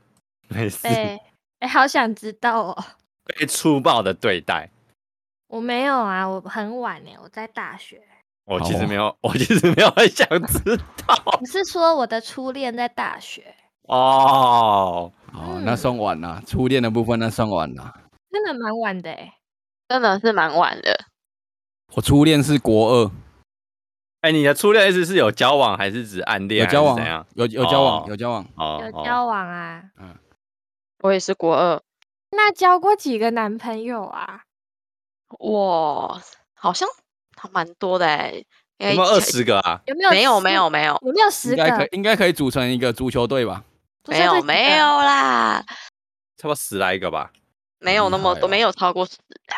[0.48, 0.88] 没事？
[0.88, 1.20] 哎
[1.60, 2.84] 哎，好想知道哦，
[3.26, 4.70] 被粗暴的对待。
[5.54, 8.02] 我没有啊，我很晚呢，我在大学。
[8.46, 11.16] 我其实没有，我其实没有很想知道。
[11.40, 13.54] 你是说我的初恋在大学？
[13.84, 17.94] 哦，哦，那算晚了，初恋的部分那算晚了。
[18.32, 19.32] 真的蛮晚的哎，
[19.88, 21.06] 真的是蛮晚的。
[21.94, 23.12] 我初恋是国二。
[24.22, 26.66] 哎，你的初恋意思是有交往还是指暗恋？
[26.66, 27.24] 有交往，怎样？
[27.36, 28.44] 有有交往，有交往，
[28.82, 29.84] 有交往啊。
[30.00, 30.16] 嗯，
[31.04, 31.80] 我也是国二。
[32.32, 34.42] 那交过几个男朋友啊？
[35.40, 36.22] 哇，
[36.56, 36.88] 好像
[37.36, 38.44] 还蛮多的哎，
[38.78, 39.82] 有没有二十个啊？
[39.86, 40.10] 有没有？
[40.12, 41.64] 没有，没有，没有，有没有十个？
[41.64, 43.64] 应该可，应该可以组成一个足球队吧？
[44.08, 45.64] 没有，没有啦，
[46.38, 47.32] 差不多十来个吧？
[47.80, 49.56] 没有那么多，没有超过十的，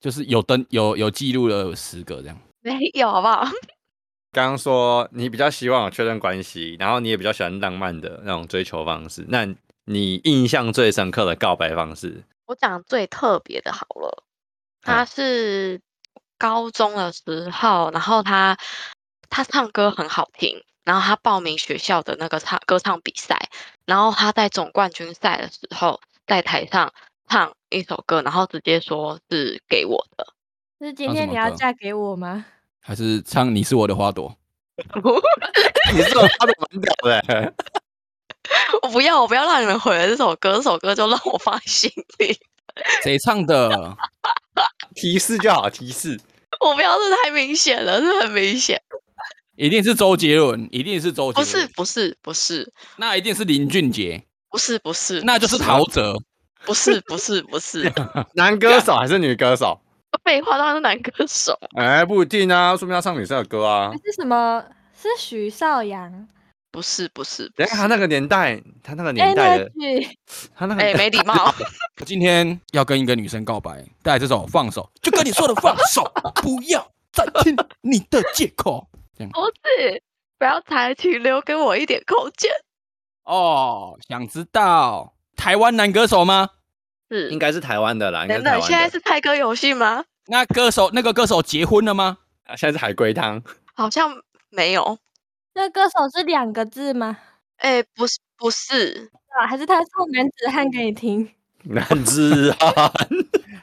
[0.00, 2.38] 就是有登有有记录了十个这样。
[2.60, 3.44] 没有，好不好？
[4.32, 9.46] 刚刚说你比较希望有确认关系，然后你也比较喜欢浪漫的那种追求方式，那
[9.86, 12.22] 你印象最深刻的告白方式？
[12.46, 14.24] 我讲最特别的好了。
[14.82, 15.80] 他是
[16.38, 18.56] 高中的时候，然后他
[19.28, 23.48] 他唱歌很好听，然后他报名学校的那个唱歌唱比赛，
[23.86, 26.92] 然后他在总冠军赛的时候在台上
[27.28, 30.34] 唱一首歌，然后直接说是给我的。
[30.80, 32.44] 是今天你要嫁给我吗？
[32.80, 34.34] 还是唱你是我的花朵？
[35.92, 37.54] 你是我的花朵蛮屌的。
[38.82, 42.38] 我不要，我不要让你们毁了这首歌，这首歌就让我放心里。
[43.02, 43.96] 谁唱的？
[44.94, 46.18] 提示就好，提示。
[46.60, 48.80] 我不要，这太明显了，这很明显。
[49.56, 51.44] 一定是周杰伦，一定是周杰伦。
[51.44, 52.72] 不是，不是，不是。
[52.96, 54.24] 那一定是林俊杰。
[54.50, 55.20] 不是，不是。
[55.22, 56.16] 那就是陶喆。
[56.64, 57.92] 不是，不是，不是。
[58.34, 59.80] 男歌手还是女歌手？
[60.24, 61.58] 废话，当然是男歌手。
[61.76, 63.92] 哎，不一定啊，说不定要唱女生的歌啊。
[64.04, 64.64] 是什么？
[65.00, 66.28] 是许绍洋。
[66.70, 69.70] 不是不是，哎，他那个年代，他那个年代的，
[70.54, 71.54] 他那个哎，没礼貌。
[72.00, 76.04] 我今天要跟一个女生告白，带这种《放手》，就跟你说的放手，
[76.42, 78.88] 不要再听你的借口。
[79.16, 80.02] 不是，
[80.38, 82.50] 不要猜，请留给我一点空间。
[83.24, 86.50] 哦，想知道台湾男歌手吗？
[87.10, 88.26] 是，应该是台湾的啦。
[88.26, 90.04] 等等，现在是猜歌游戏吗？
[90.26, 92.18] 那歌手那个歌手结婚了吗？
[92.44, 93.42] 啊，现在是海龟汤，
[93.74, 94.98] 好像没有。
[95.58, 97.18] 那歌手是两个字吗？
[97.56, 101.28] 哎，不是，不是啊，还是他唱男子汉给你听？
[101.66, 102.92] 男子汉，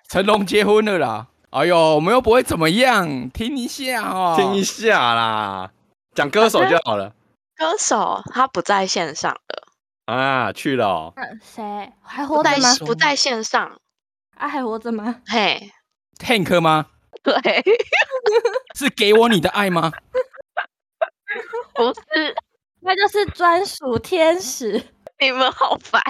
[0.10, 1.28] 成龙结婚了啦。
[1.52, 5.72] 哎呦，我们又不会怎么样，听一下哦，听一下啦，
[6.14, 7.14] 讲歌手就好了。
[7.56, 11.14] 歌手他不在线上了啊，去了、哦。
[11.16, 12.76] 嗯，谁还活在吗？
[12.86, 13.80] 不在线上
[14.36, 15.22] 啊，还活着吗？
[15.28, 15.72] 嘿
[16.20, 16.88] ，Tank 吗？
[17.24, 17.34] 对，
[18.76, 19.94] 是给我你的爱吗？
[21.76, 22.36] 不是，
[22.82, 24.82] 那就是专属天使。
[25.20, 26.02] 你们好烦。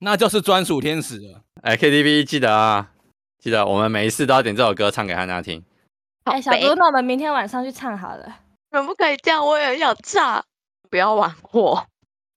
[0.00, 1.42] 那就是专属天使了。
[1.62, 2.90] 哎，KTV 记得啊，
[3.38, 5.64] 记得我们每一次都要点这首歌唱给汉娜听。
[6.24, 8.40] 哎，小猪，那我们明天晚上去唱好了。
[8.70, 9.44] 可不可以这样？
[9.46, 10.44] 我也很想唱。
[10.90, 11.86] 不要玩火！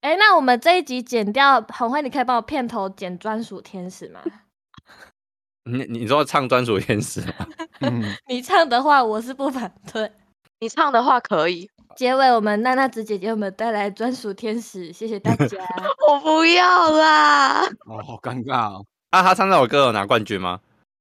[0.01, 4.21] 哎，那我们这一集剪掉，红辉，你可以帮我片头剪专属天使吗？
[5.69, 7.45] 你你说唱专属天使吗？
[8.27, 10.12] 你唱的话，我是不反对。
[10.60, 11.69] 你唱的话可以。
[11.95, 15.58] 结尾，我们娜娜子姐姐我们带来专属天使，谢谢大家。
[16.08, 17.65] 我不要啦！
[17.86, 18.86] 哦，好尴尬哦。
[19.10, 20.60] 啊，他唱这首歌有拿冠军吗？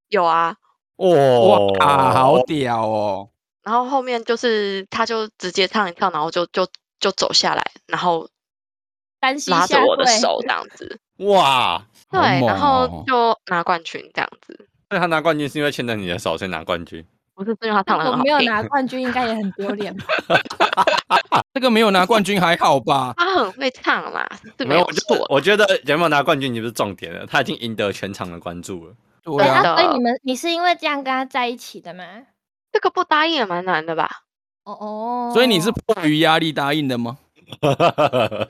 [0.08, 0.56] 有啊。
[0.96, 3.28] 哦，哇，好屌哦！
[3.62, 6.66] 然后后面就是，他就直接唱一唱，然后就就
[6.98, 8.28] 就走下来，然后
[9.48, 10.98] 拉着我的手这样子。
[11.18, 14.66] 哇，对，然后就拿冠军这样子。
[14.88, 17.06] 所以他拿冠军是因为牵着你的手所以拿冠军？
[17.38, 18.18] 不是，是因为他唱的很好。
[18.18, 19.94] 我没有拿 冠军，应该也很丢脸。
[21.54, 23.14] 这个没有拿冠军还好吧？
[23.18, 25.24] 他很会唱啦，是没有错。
[25.28, 28.94] 我觉得有没有拿冠军已经不是重点了，他已经赢得全场的关注了。
[29.22, 32.04] 对啊，所以你们，你是因为这样跟他在一起的吗？
[32.72, 34.10] 这个不答应也蛮难的吧？
[34.64, 37.18] 哦哦，所以你是迫于压力答应的吗？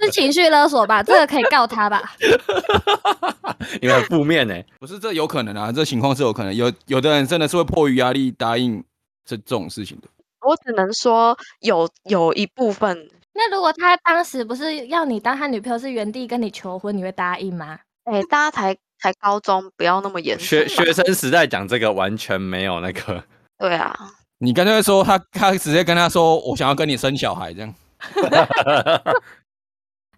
[0.00, 1.02] 是情绪勒索吧？
[1.04, 2.12] 这个可以告他吧？
[3.80, 8.82] 因为很负面呢，不是，这有可能啊，这情况是有可能，有有的人真的是会迫于压力答应
[9.24, 10.08] 这这种事情的。
[10.40, 13.08] 我只能说有有一部分。
[13.34, 17.78] 那如果他当时不是要你当他女朋友，是原地跟你求婚，你会答应吗？
[18.04, 20.44] 哎、欸，大家才才高中，不要那么严肃。
[20.44, 23.22] 学学生时代讲这个完全没有那个。
[23.58, 23.96] 对啊，
[24.38, 27.74] 你刚才说他他直接跟他说，我想要跟你生小孩这样。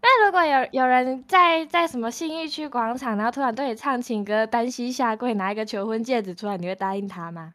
[0.03, 7.53] 那如果有有人在在什么信义区广场，然后突然对你唱情歌，单膝下跪，拿一个求婚戒指出来，你会答应他吗？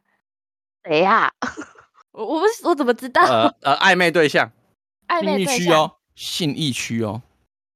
[0.83, 1.31] 谁呀？
[2.11, 3.23] 我我不我怎么知道？
[3.23, 4.51] 呃呃，暧昧对象，
[5.09, 7.21] 暧昧对象哦，信义区哦，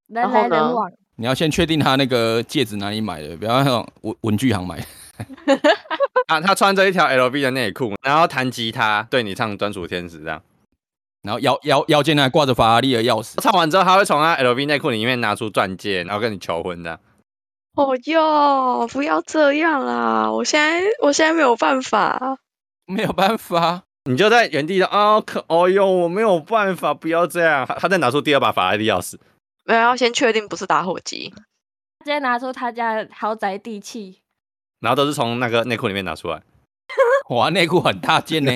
[0.08, 0.92] 人来人往。
[1.16, 4.86] 你要先确定他那个戒指哪里买的，不要那种文文具行买的。
[6.28, 10.42] 啊，他穿着一条 LV 的内裤，然后弹吉他对你唱专属天使这样，
[11.22, 13.40] 然后腰腰腰间还挂着法拉利的钥匙。
[13.42, 17.00] 唱完之后，他会从他 LV 内裤里面拿出钻戒，然后跟你求婚的。
[17.76, 20.32] 哦哟，不要这样啦！
[20.32, 22.38] 我现在我现在没有办法，
[22.86, 27.66] 没有办法，你就在原地的啊，可哦哟，我没有办法，不要这样。
[27.66, 29.18] 他再拿出第二把法拉利钥匙，
[29.66, 31.34] 没有，要先确定不是打火机。
[32.04, 34.20] 直接拿出他家豪宅地契。
[34.82, 36.42] 然后都是从那个内裤里面拿出来，
[37.30, 38.52] 哇，内裤很大件呢，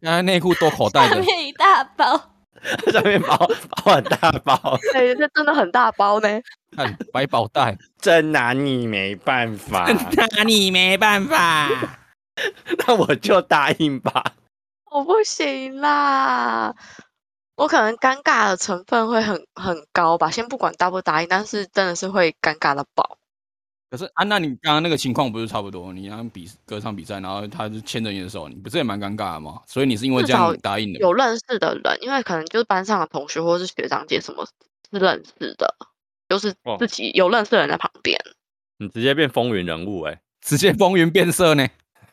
[0.00, 2.20] 那内裤多口袋的，上面一大包，
[2.92, 6.28] 上面包包很大包，哎、欸，这真的很大包呢，
[6.76, 11.68] 看百宝袋，真拿你没办法，真拿你没办法，
[12.86, 14.32] 那我就答应吧，
[14.90, 16.74] 我不行啦，
[17.56, 23.18] 我可能尴尬的成分会很很高吧，先不管答不答应，但是真的是会尴尬的爆。
[23.96, 25.90] 可是啊，那你刚刚那个情况不是差不多？
[25.90, 29.58] 你刚比歌唱比赛，然后他就牵着你的手，你不是也蛮尴尬的吗？
[29.66, 30.98] 所以你是因为这样答应的？
[30.98, 35.74] 有认识的人，因为可能就是班上的同学或是学长姐什么是认识的，
[36.28, 38.20] 就是自己有认识的人在旁边。
[38.76, 41.66] 你直接变风云人物哎、欸， 直接风云变色呢？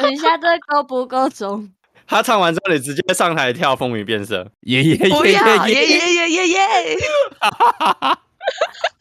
[0.00, 1.70] 等一下这够不够钟？
[2.06, 5.28] 他唱完之后，你直接上台跳风云变色，耶耶耶耶
[5.68, 6.96] 耶耶耶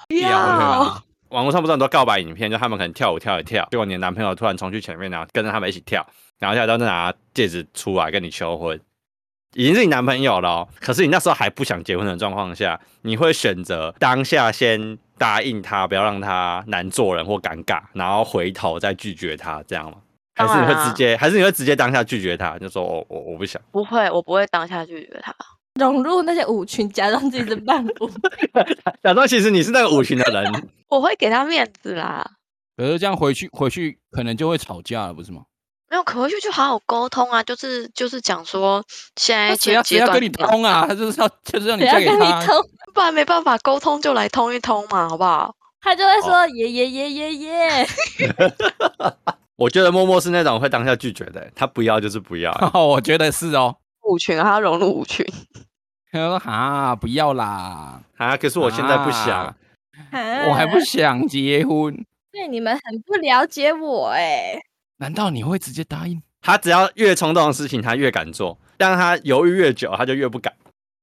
[0.09, 0.21] 耶！
[0.21, 1.01] 要。
[1.33, 6.05] 网络上不是很多告白影片，就他们可能跳舞跳一跳，结果你的男朋友突然冲去前面，然后跟着他们一起跳，
[6.37, 8.79] 然后下来都拿戒指出来跟你求婚，
[9.55, 19.97] 已经是你男朋友了哦，可是你那时候还不想结婚的状况下，你会选择当下先答应他，不要让他难做人或尴尬，然后回头再拒绝他，这样吗？
[20.35, 23.59] 还是你会直接，还是你会直接当下拒绝他，就说我我我不想？
[23.71, 25.33] 不会，我不会当下拒绝他。
[25.79, 28.09] 融入那些舞群，假装自己是伴舞，
[29.01, 30.69] 假装其实你是那个舞群的人。
[30.89, 32.25] 我会给他面子啦。
[32.77, 35.41] 可是这样回去回去可能就会吵架了，不是吗？
[35.89, 38.83] 没有，可回去就好好沟通啊，就是就是讲说
[39.15, 40.85] 现在谁要谁要跟你通啊？
[40.87, 42.45] 他就是要就是让你嫁给他，
[42.93, 45.55] 不然没办法沟通就来通一通嘛，好不好？
[45.81, 47.87] 他就会说耶耶耶耶耶。
[49.55, 52.51] 我觉得默默是那种会当下拒绝的，他不要就是不要。
[52.73, 55.25] 我觉得是哦，舞群他要融入舞群。
[56.11, 59.45] 他说哈不要啦啊，可是我现在不想，
[60.11, 62.05] 啊、我还不想结婚。
[62.31, 64.59] 对，你们很不了解我哎。
[64.97, 66.21] 难道你会直接答应？
[66.41, 70.53] 他只要越冲动的事情，他越敢做；让他犹豫越久，他就越不敢。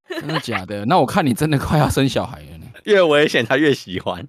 [0.09, 0.84] 真的假的？
[0.86, 2.66] 那我看你真的快要生小孩了呢。
[2.84, 4.26] 越危险，他越喜欢。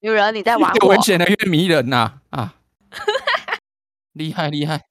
[0.00, 0.92] 女人，你在 玩我。
[0.92, 2.20] 越危险的越迷人呐！
[2.30, 2.54] 啊，啊
[4.12, 4.82] 厉害厉害。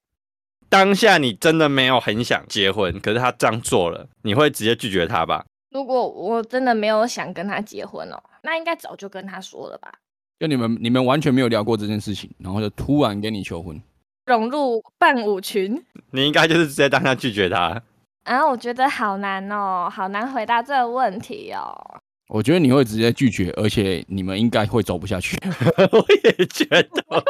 [0.70, 5.46] 当下你真的没有很想结婚，可是他这样做了，你会直接拒绝他吧？
[5.72, 9.94] 如果我真的没有想跟他结婚哦，那应该早就跟他说了吧？
[10.40, 13.82] 就你们，你们完全没有聊过这件事情，然后就突然跟你求婚，
[14.26, 17.82] 融入伴舞群，你应该就是直接当下拒绝他。
[18.24, 22.02] 啊，我觉得好难哦，好难回答这个问题哦。
[22.28, 25.38] 我觉得你会直接拒绝，而且你们应该会走不下去。
[25.92, 27.24] 我也觉得，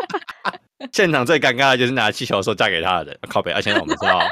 [0.91, 4.19] 现场最尴尬的就是拿气球说嫁给他的人， 靠北，而且我们知道。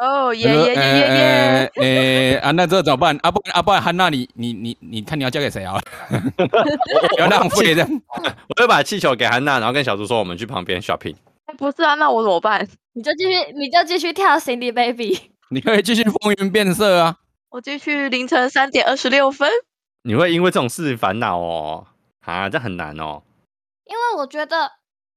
[0.00, 0.80] 哦耶耶耶耶
[1.14, 1.72] 耶！
[1.76, 3.16] 诶啊，那这怎么办？
[3.22, 5.78] 阿、啊、不，阿、啊、不，汉娜，你你你你看你要嫁给谁啊？
[6.08, 7.86] 不要浪费的。
[8.48, 11.14] 我就把气球给汉娜，然后跟小猪说，我们去旁边 shopping。
[11.58, 12.66] 不是啊，那我怎么办？
[12.94, 15.30] 你就继续，你就继续跳 Cindy Baby。
[15.50, 17.16] 你可以继续风云变色啊！
[17.50, 19.48] 我继续凌晨三点二十六分。
[20.04, 21.86] 你会因为这种事烦恼哦？
[22.24, 23.22] 啊，这很难哦。
[23.84, 24.72] 因为我觉得，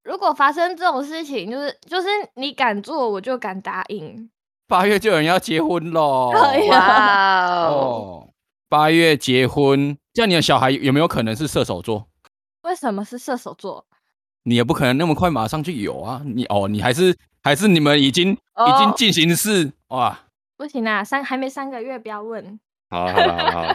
[0.06, 4.30] 如果发生这种事情，就是就是你敢做，我就敢答应。
[4.68, 6.30] 八月就有人要结婚喽！
[6.70, 8.30] 哇哦，
[8.70, 12.08] 八月结婚，这样你的小孩有没有可能是射手座？
[12.62, 13.86] 为什么是射手座？
[14.44, 16.22] 你也不可能那么快马上就有啊！
[16.24, 20.20] 你哦，你还是还是你们已经、哦、已经进行式哇？
[20.56, 22.60] 不行啊，三还没三个月，不要问。
[22.92, 23.68] 好，好，好，好。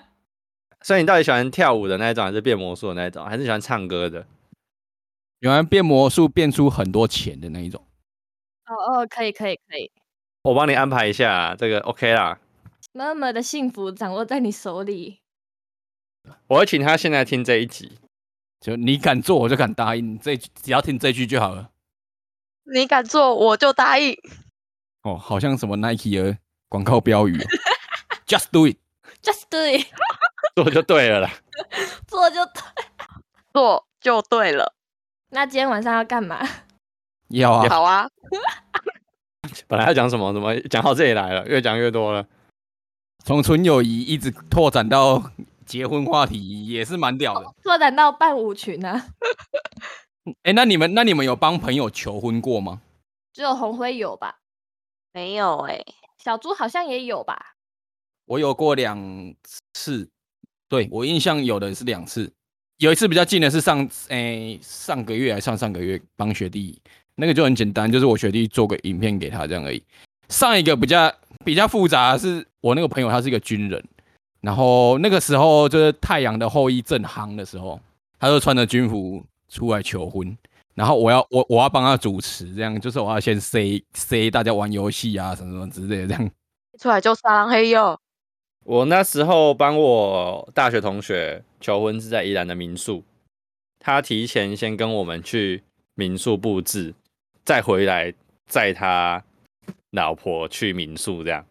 [0.80, 4.26] 所以你到底喜欢跳舞的那一种，还是变魔术的那一种，还是喜欢唱歌的？
[5.40, 7.86] 喜欢变魔术变出很多钱的那一种。
[8.66, 9.92] 哦哦，可以可以可以，
[10.42, 12.38] 我帮你安排一下，这个 OK 啦。
[12.92, 15.20] 妈妈的幸福掌握在你手里。
[16.48, 17.98] 我会请他现在听这一集，
[18.60, 20.18] 就你敢做，我就敢答应。
[20.18, 21.70] 这只要听这句就好了。
[22.64, 24.16] 你敢做，我就答应。
[25.02, 27.38] 哦，好像什么 Nike 的广告标语
[28.26, 29.86] ，Just do it，Just do it，
[30.56, 31.30] 做就对了啦，
[32.08, 32.62] 做就对，
[33.52, 34.74] 做就对了。
[35.36, 36.40] 那今天晚上要干嘛？
[37.28, 38.08] 要啊，好啊。
[39.68, 41.46] 本来要讲什么，怎么讲到这里来了？
[41.46, 42.26] 越讲越多了。
[43.22, 45.30] 从纯友谊一直拓展到
[45.66, 47.52] 结婚话题，也是蛮屌的。
[47.62, 49.06] 拓展到伴舞群呢、啊？
[50.24, 52.80] 哎、欸，那你们那你们有帮朋友求婚过吗？
[53.34, 54.38] 只有红辉有吧？
[55.12, 57.56] 没有哎、欸，小猪好像也有吧？
[58.24, 59.34] 我有过两
[59.74, 60.08] 次，
[60.66, 62.32] 对，我印象有的是两次，
[62.78, 66.78] 有一次比较近的是上诶、上个月还上上个月帮学弟。
[67.18, 69.82] 那个就很简单，就是我学弟做个影片给他这样而已。
[70.28, 71.10] 上一个比较
[71.42, 73.82] 比较复杂是，我那个朋友他是一个军人，
[74.42, 77.80] 然后那个时候就是《太阳的后裔》正夯的时候，
[78.20, 80.36] 他就穿着军服出来求婚，
[80.74, 86.30] 然后我要我我要帮他主持，这样就是我要先塞塞大家玩游戏啊什么什么之类的这样。
[86.78, 87.98] 出来就杀狼黑哟。
[88.66, 93.04] 我那时候帮我大学同学求婚是在宜兰的民宿，
[93.78, 95.62] 他提前先跟我们去
[95.94, 96.94] 民宿布置。
[97.44, 98.12] 再回来
[98.48, 99.22] 载他
[99.92, 101.46] 老婆去民宿，这样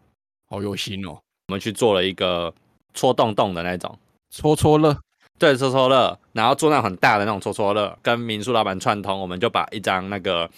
[0.46, 1.18] 好有心哦。
[1.48, 2.52] 我们去做了一个
[2.92, 3.98] 戳洞洞的那种
[4.30, 4.94] 戳戳乐，
[5.38, 10.50] 对，戳戳乐，然后做那种很大的那种戳戳乐，跟民宿老板串通，我们就把一张那个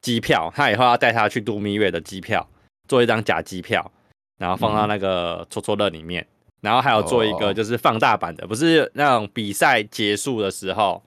[0.00, 2.48] 机票，他以后要带他去度蜜月的机票，
[2.86, 3.90] 做一张假机票，
[4.38, 6.28] 然后放到那个戳戳乐里面，嗯、
[6.62, 11.02] 然后还有做一个就是放大版的，哦、不是那种比赛结束的时候，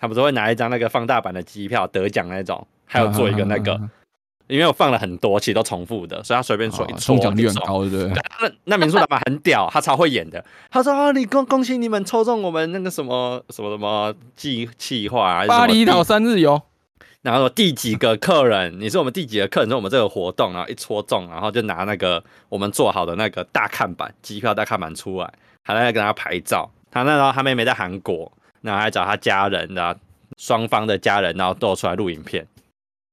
[0.00, 2.66] 他不是会拿一张那个放大版的机票得奖那种。
[2.88, 3.76] 还有做一个那个，
[4.46, 8.22] 因为我放了很多，其实都重复的，所以他随便说一抽奖率很高，对不对？
[8.40, 10.42] 那那民宿老板很屌，他超会演的。
[10.70, 16.62] 他说：“啊，你恭恭喜你们抽中我们那个什么什么什么计计划，巴厘岛三日游。
[17.26, 19.68] 然后说第几个客人，你是我们第几个客人？
[19.68, 26.70] 是我们这个活动，然后一戳中，然后就拿那个我们做好的那个大看板机票大看板出来，还在跟他拍照。
[26.88, 29.98] 他那时候他妹妹在韩国，然后还找他家人，然后
[30.36, 32.46] 双方的家人，然后都出来录影片。”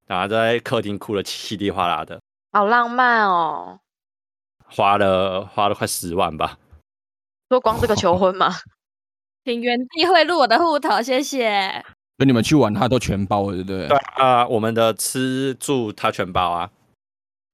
[0.05, 3.79] 然后在客厅哭了稀里哗啦的，好浪漫哦！
[4.67, 6.59] 花了花了快十万吧，
[7.49, 8.53] 说光这个求婚吗？
[9.43, 11.83] 请原地汇入我的户头，谢谢。
[12.23, 13.87] 跟你们去玩，他都全包了，对不对？
[13.89, 16.69] 对啊、呃，我们的吃住他全包啊。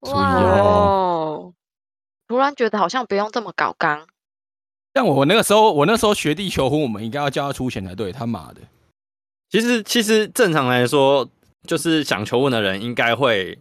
[0.02, 1.52] 哇哦！
[2.28, 4.06] 突然觉得好像不用这么搞刚。
[4.94, 8.12] 像我那个时候，我那时候学弟求婚，我们应该要叫他出钱才对。
[8.12, 8.60] 他妈的！
[9.50, 11.28] 其实其实正常来说，
[11.66, 13.58] 就是想求婚的人应该会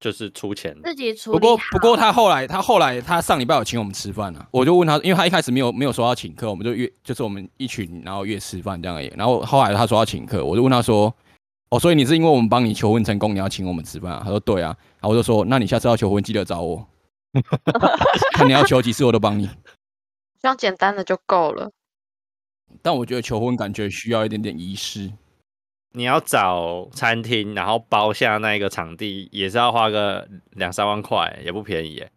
[0.00, 1.32] 就是出钱自己出。
[1.32, 9.12] 不过不过他后来他后来他上礼拜有请我们吃饭啊，我就问他，因为他一开始没有没有说要请客，我们就约就是我们一群然后约吃饭这样而已。
[9.16, 11.14] 然后后来他说要请客，我就问他说
[11.70, 16.88] ：“哦，所以你是因为我们帮你求婚成功，你要请我们吃饭啊？”他说：“对啊。”然后我就说：“那你下次要求婚记得找我，
[18.32, 19.48] 看你要求几次我都帮你。”
[20.40, 21.70] 这样简单的就够了，
[22.80, 25.12] 但我觉得求婚感觉需要一点点仪式。
[25.92, 32.10] 你要找餐厅，然后包下那个场地，也是要花个两三万块，也不便宜耶。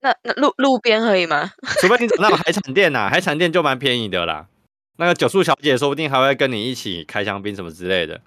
[0.00, 1.52] 那那路路边可以吗？
[1.80, 4.48] 除非你找那种海产店呐、啊， 海产店就蛮便宜的啦。
[4.96, 8.20] 那个九宿小姐说不定还会跟你一起开香槟什么之类的。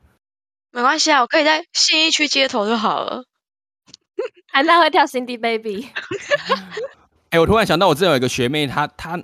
[0.71, 3.23] 没关系啊，我可以在信义区街头就好了。
[4.51, 5.89] 还那会跳 Cindy Baby。
[7.29, 9.19] 哎、欸，我突然想到，我之前有一个学妹，她她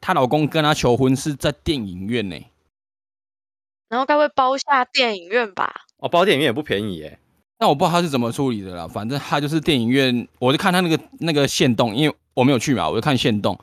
[0.00, 2.36] 她老公跟她求婚是在电影院呢，
[3.92, 5.70] 然后该不会包下电影院吧？
[5.98, 7.18] 哦，包电影院也不便宜耶。
[7.58, 13.58] 那我不知道他是怎么处理的啦，反正他就是电影院，我就看他那个那个线动，因为我没有去嘛，我就看线动，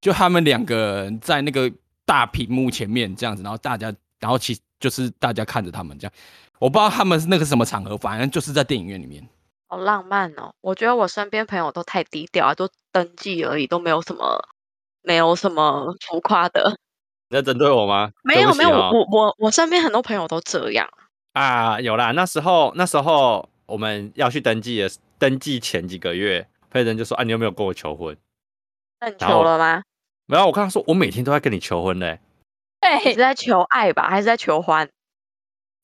[0.00, 1.68] 就他们两个人在那个
[2.06, 6.12] 大屏幕前面这样子，然后大家，然后其就是大家看着他们这样，
[6.60, 9.28] 我不知道他们是那个什么场合，反正就是在电影院里面。
[9.66, 10.54] 好浪漫哦！
[10.60, 14.48] 我觉得我身边朋友都太低调啊，都登记而已，都没有什么，
[15.02, 16.78] 没有什么浮夸的。
[17.32, 18.10] 你在针对我吗？
[18.22, 20.86] 没有没有，我我我身边很多朋友都这样
[21.32, 21.80] 啊。
[21.80, 28.14] 有啦，那时候那时候我们要去登记的，登记前几个月，佩珍就说：“啊，你有没有跟我求婚？”
[29.00, 29.82] 那你求了吗？
[30.26, 32.20] 没有，我刚刚说我每天都在跟你求婚嘞。
[32.82, 34.90] 对，你是在求爱吧，还是在求欢？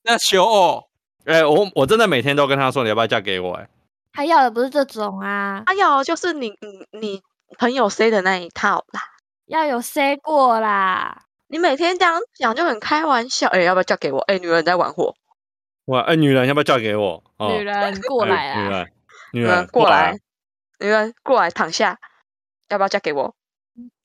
[0.03, 0.85] 那求哦。
[1.25, 3.67] 哎、欸，我我真的每天都跟他说：“你要不要嫁给我？”哎。
[4.13, 7.21] 他要的不是这种啊，他要的就是你你你
[7.57, 9.01] 朋友 say 的那一套啦，
[9.47, 11.23] 要有 say 过啦。
[11.51, 14.19] 你每天这样讲就很开玩笑，哎、欸，要不要嫁给我？
[14.21, 15.15] 哎、欸，女人在玩火。
[15.85, 17.23] 哇，哎、欸，女人要不要嫁给我？
[17.37, 18.91] 哦、女人过来啊，女人，
[19.33, 20.19] 女人过来，
[20.79, 21.97] 女人过来躺下，
[22.69, 23.33] 要不要嫁给我？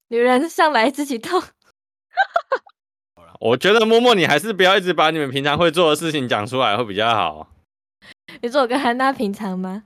[0.08, 1.42] 女人上来自己痛。
[3.40, 7.48] 我觉得默默你还是不要一直把你们平常会做的事情讲出来会比较好。
[8.40, 9.82] 你说我跟韩娜平常吗？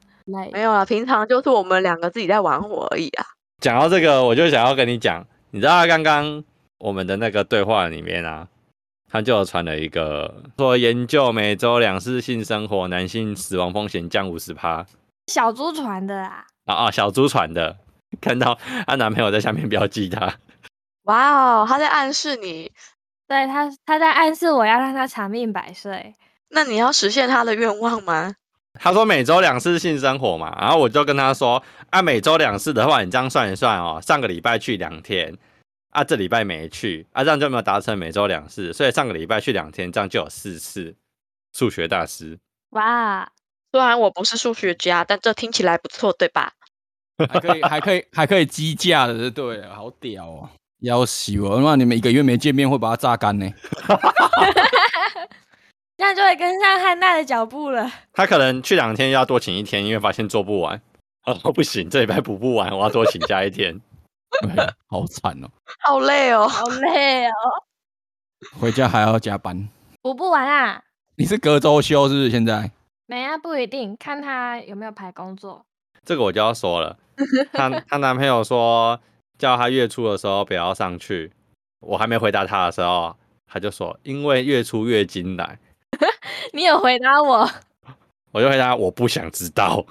[0.53, 3.27] 没有啊，平常就是我们两个自己在玩火而已啊。
[3.61, 6.45] 讲到这个，我就想要跟你讲，你知道刚刚
[6.79, 8.49] 我们的那个对话里面啊，
[9.11, 14.87] 他就传了一个说研究每周两次性生活，男性死亡风险降五十趴。
[15.27, 16.45] 小猪传的啊？
[16.67, 17.77] 啊啊，小猪传的，
[18.21, 20.35] 看到她男朋友在下面标记他。
[21.05, 22.71] 哇哦，他在暗示你，
[23.27, 26.15] 对他，他在暗示我要让他长命百岁。
[26.51, 28.35] 那你要实现他的愿望吗？
[28.81, 35.35] 他说每周两次性生活嘛，然后我就跟他说，啊，每周两次的话，你这样算一算哦，上个礼拜去两天，
[35.99, 40.95] 啊，这礼拜没去，啊，这样就没有达成每周两次，所以上个礼拜去两天，这样就有四次。
[41.53, 42.39] 数学大师，
[42.71, 43.29] 哇，
[43.73, 46.53] 虽然我不是数学家，但这听起来不错，对吧？
[47.29, 50.49] 还可以，还可以，还可以激价的，对，好屌哦，
[50.81, 53.51] 要死我，那你们一个月没见面会把它榨干呢？
[55.97, 57.91] 这样就会跟上汉娜的脚步了。
[58.13, 60.81] 他可能去两天要多请一天，因为发现做不完。
[61.25, 63.81] 哦，不行，这礼拜补不完，我要多请假一天。
[64.89, 65.51] 好惨哦，
[65.81, 67.33] 好累哦，好累哦。
[68.61, 69.69] 回家还要加班，
[70.01, 70.83] 补不完啊？
[71.17, 72.31] 你是隔周休是不是？
[72.31, 72.71] 现在
[73.07, 75.65] 没啊，不一定，看他有没有排工作。
[76.05, 76.97] 这个我就要说了，
[77.53, 79.01] 她她男朋友说
[79.39, 81.33] 叫她月初的时候不要上去，
[81.81, 83.17] 我还没回答他的时候，
[83.47, 85.59] 他就说因为月初月经来。
[86.53, 87.51] 你有回答我，
[88.33, 89.85] 我就回答我不想知道。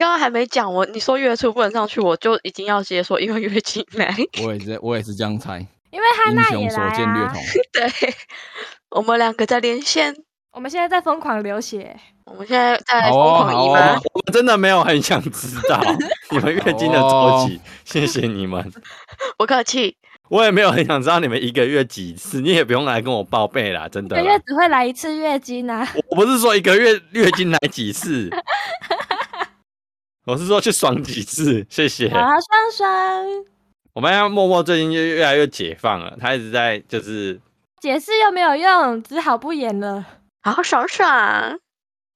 [0.00, 4.16] 你刚刚还没讲我，你说月初不能上去，我就已经要接说因为月经来。
[4.42, 5.58] 我也是，我也是这样猜。
[5.90, 6.62] 因为汉娜也来啊。
[6.62, 7.34] 英雄所见略同。
[7.70, 8.14] 对，
[8.92, 10.16] 我们两个在连线。
[10.52, 11.94] 我们现在在疯狂流血。
[12.24, 13.92] 我们现在在疯狂姨妈。
[13.92, 15.78] 哦哦、我们真的没有很想知道
[16.32, 17.60] 你们月经的周期。
[17.84, 18.72] 谢谢你们，
[19.36, 19.98] 不客气。
[20.30, 24.18] 我也没有很想知道你们一个月几次，你也不用来跟我报备啦，真的。
[24.18, 25.86] 一个月只会来一次月经啊！
[26.08, 28.30] 我不是说一个月月经来几次，
[30.30, 31.66] 我是说去爽几次。
[31.68, 32.08] 谢谢。
[32.08, 32.38] 好爽
[32.72, 33.44] 爽。
[33.92, 37.40] 我们要默默最近就越来越解放了，他一直在就是
[37.80, 40.06] 解释又没有用，只好不演了。
[40.42, 41.58] 好爽爽，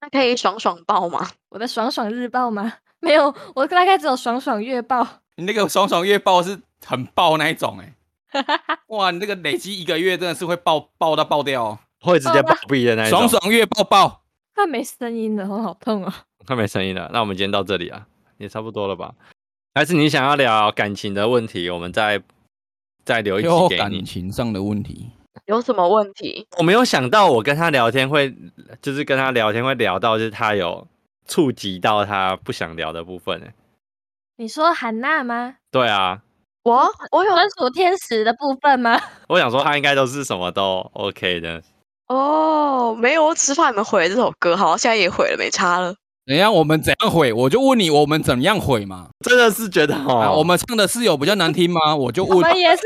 [0.00, 1.28] 那可以爽爽报吗？
[1.48, 2.74] 我的爽爽日报吗？
[3.00, 5.06] 没有，我大概只有爽爽月报。
[5.36, 7.92] 你那个爽爽月报是很爆那一种哎、
[8.32, 8.44] 欸。
[8.88, 13.18] 哇，你那个累积一个月真的是会爆爆到爆掉，哦，会直接爆毙的那一种。
[13.26, 14.22] 爽爽月爆爆。
[14.54, 16.12] 快没声音了，我好痛哦。
[16.46, 18.06] 快没声音了，那我们今天到这里啊，
[18.38, 19.14] 也差不多了吧？
[19.74, 22.22] 还是你想要聊感情的问题，我们再
[23.04, 23.78] 再留一集给你。
[23.78, 25.10] 感情上的问题
[25.46, 26.46] 有什么问题？
[26.58, 28.34] 我没有想到我跟他聊天会，
[28.80, 30.86] 就是跟他聊天会聊到，就是他有
[31.26, 33.42] 触及到他不想聊的部分。
[33.42, 33.52] 哎，
[34.36, 35.56] 你说韩娜吗？
[35.72, 36.22] 对啊，
[36.62, 39.00] 我我有专属天使的部分吗？
[39.28, 41.62] 我想说他应该都是什么都 OK 的。
[42.06, 45.94] 哦，没有，我只是怕你们毁这首歌，好，现在也毁了，没差了。
[46.26, 47.32] 等一下，我们怎样毁？
[47.32, 49.10] 我就问你，我们怎样毁嘛？
[49.20, 51.94] 真的是觉得哦、啊，我们唱的是有比较难听吗？
[51.94, 52.38] 我就问。
[52.38, 52.82] 我们也是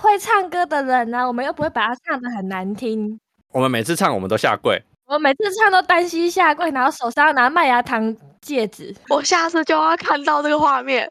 [0.00, 3.18] 会唱歌的人呢、啊，我们又不会把它唱的很难听。
[3.52, 4.80] 我们每次唱，我们都下跪。
[5.06, 8.94] 我每次唱都单膝下跪，然后手上拿麦芽糖戒指。
[9.08, 11.10] 我下次就要看到这个画面。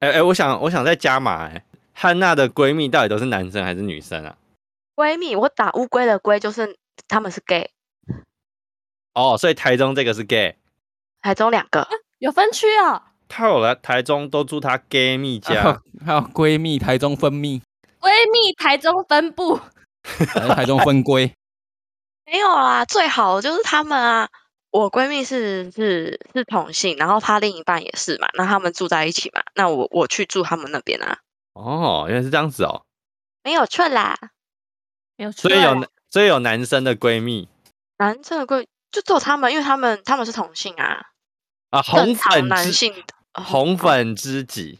[0.00, 1.62] 哎哎，我想我想再加码哎，
[1.92, 4.34] 汉娜的闺蜜到底都是男生还是女生啊？
[4.96, 6.76] 闺蜜，我打乌龟的龟就是
[7.06, 7.70] 他们是 gay。
[9.14, 10.56] 哦，所以台中这个是 gay。
[11.22, 17.60] 台中两个、啊、有分区哦，他有来台中都住他 gay 蜜家， 还有闺蜜台中分蜜，
[18.00, 19.60] 闺蜜台中分部，
[20.54, 21.34] 台中分归，
[22.24, 24.28] 没有啊，最好的就是他们啊，
[24.70, 31.18] 我闺蜜是是是同性，然后她另一半也是嘛，那他们住在一起嘛，那我我去住他们那边啊，
[31.52, 32.82] 哦，原来是这样子哦，
[33.44, 34.16] 没有错啦，
[35.16, 37.48] 没有错，所以有所以有男生的闺蜜，
[37.98, 41.06] 男生的闺就只有他们，因为他们他们是同性啊。
[41.70, 42.92] 啊，红粉男性
[43.32, 44.78] 红粉知己，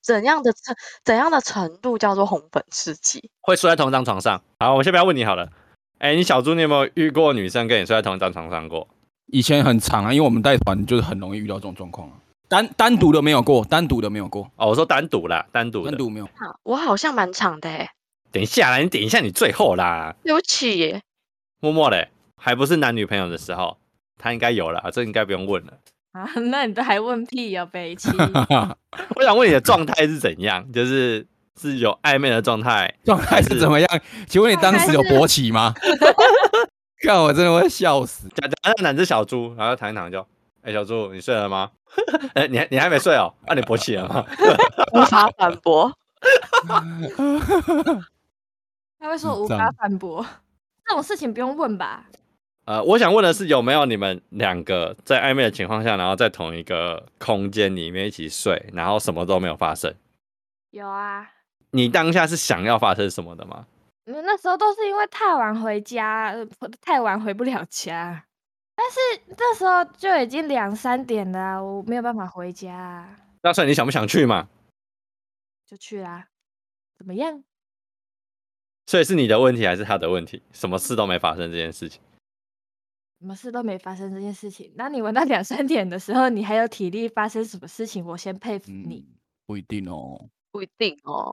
[0.00, 3.30] 怎样的程怎样的程度叫做红粉知己？
[3.40, 4.40] 会睡在同一张床上。
[4.60, 5.50] 好，我先不要问你好了。
[5.98, 8.88] 哎、欸，你小猪，你有没有遇过女生跟你睡在同一张床上过？
[9.26, 12.14] 以前很长啊，因为我们带团就是很容易遇到这种状况啊。
[12.48, 14.50] 单单独的没有过，单独的没有过。
[14.56, 16.26] 哦，我说单独啦，单独单独没有。
[16.26, 17.90] 好，我好像蛮长的哎。
[18.30, 20.14] 等一下啦，你等一下，你最后啦。
[20.22, 21.02] 对不起耶。
[21.60, 23.76] 默默嘞，还不是男女朋友的时候。
[24.20, 25.72] 他应该有了，这应该不用问了
[26.12, 26.28] 啊。
[26.50, 28.08] 那你都还问屁呀，北七？
[29.16, 30.70] 我想问你的状态是怎样？
[30.72, 31.26] 就是
[31.60, 34.00] 是有暧昧的状态，状态是怎么样？
[34.28, 35.74] 请问你当时有勃起吗？
[37.02, 38.28] 看我真的会笑死。
[38.28, 40.20] 假假那两只小猪，然后躺一躺就，
[40.62, 41.70] 哎、欸，小猪你睡了吗？
[42.34, 43.32] 哎、欸，你你还没睡哦？
[43.46, 44.24] 那、啊、你勃起了吗？
[44.92, 45.90] 无法反驳。
[48.98, 50.24] 他会说无法反驳，
[50.86, 52.04] 这种事情不用问吧？
[52.66, 59.92] 呃，我想问的是，有没有你们两个在暧昧的情况下，然后在同一个空间里面一起睡，然后什么都没有发生？
[60.70, 61.30] 有啊。
[61.72, 63.66] 你当下是想要发生什么的吗？
[64.04, 66.34] 那时候都是因为太晚回家，
[66.80, 68.24] 太晚回不了家。
[68.74, 73.08] 但是那时候就已经两三点了，我没有办法回家。
[73.42, 74.48] 那所以你想不想去嘛？
[75.66, 76.26] 就去啦。
[76.98, 77.44] 怎么样？
[78.86, 80.42] 所以是你的问题还是他的问题？
[80.52, 82.00] 什么事都没发生这件事情。
[83.20, 88.02] 什么事都没发生这件事情，那你玩到两三点的时候，你还有体力发生什么事情？
[88.06, 89.04] 我先佩服你。
[89.06, 89.14] 嗯、
[89.46, 90.18] 不一定哦，
[90.50, 91.30] 不一定哦，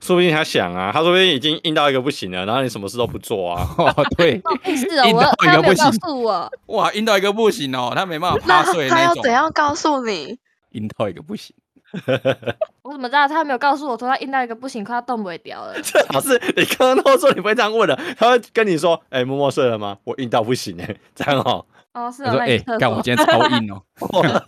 [0.00, 3.62] 说不定他想啊，他说不定已经硬到一个不行了，然后你什么事都不做啊。
[3.76, 4.40] 哦，对，
[4.74, 8.96] 是哦，硬到一个不行，告诉我，哇，硬到一个不行哦，他没办法 趴睡那种。
[8.96, 10.38] 他要怎样告诉你？
[10.70, 11.54] 硬到一个不行。
[12.82, 15.74] 我怎么知道他没有告诉我说他硬到一个不行，快要动不了了？
[15.82, 19.98] 最好是你刚刚都说你不会这样问的，他会跟你说：“哎、欸，默默睡了吗？
[20.04, 21.64] 我硬到不行哎、欸，这样哦。”
[21.94, 22.32] 哦，是哦。
[22.32, 23.82] 说：“哎，干、欸、我今天超硬哦。”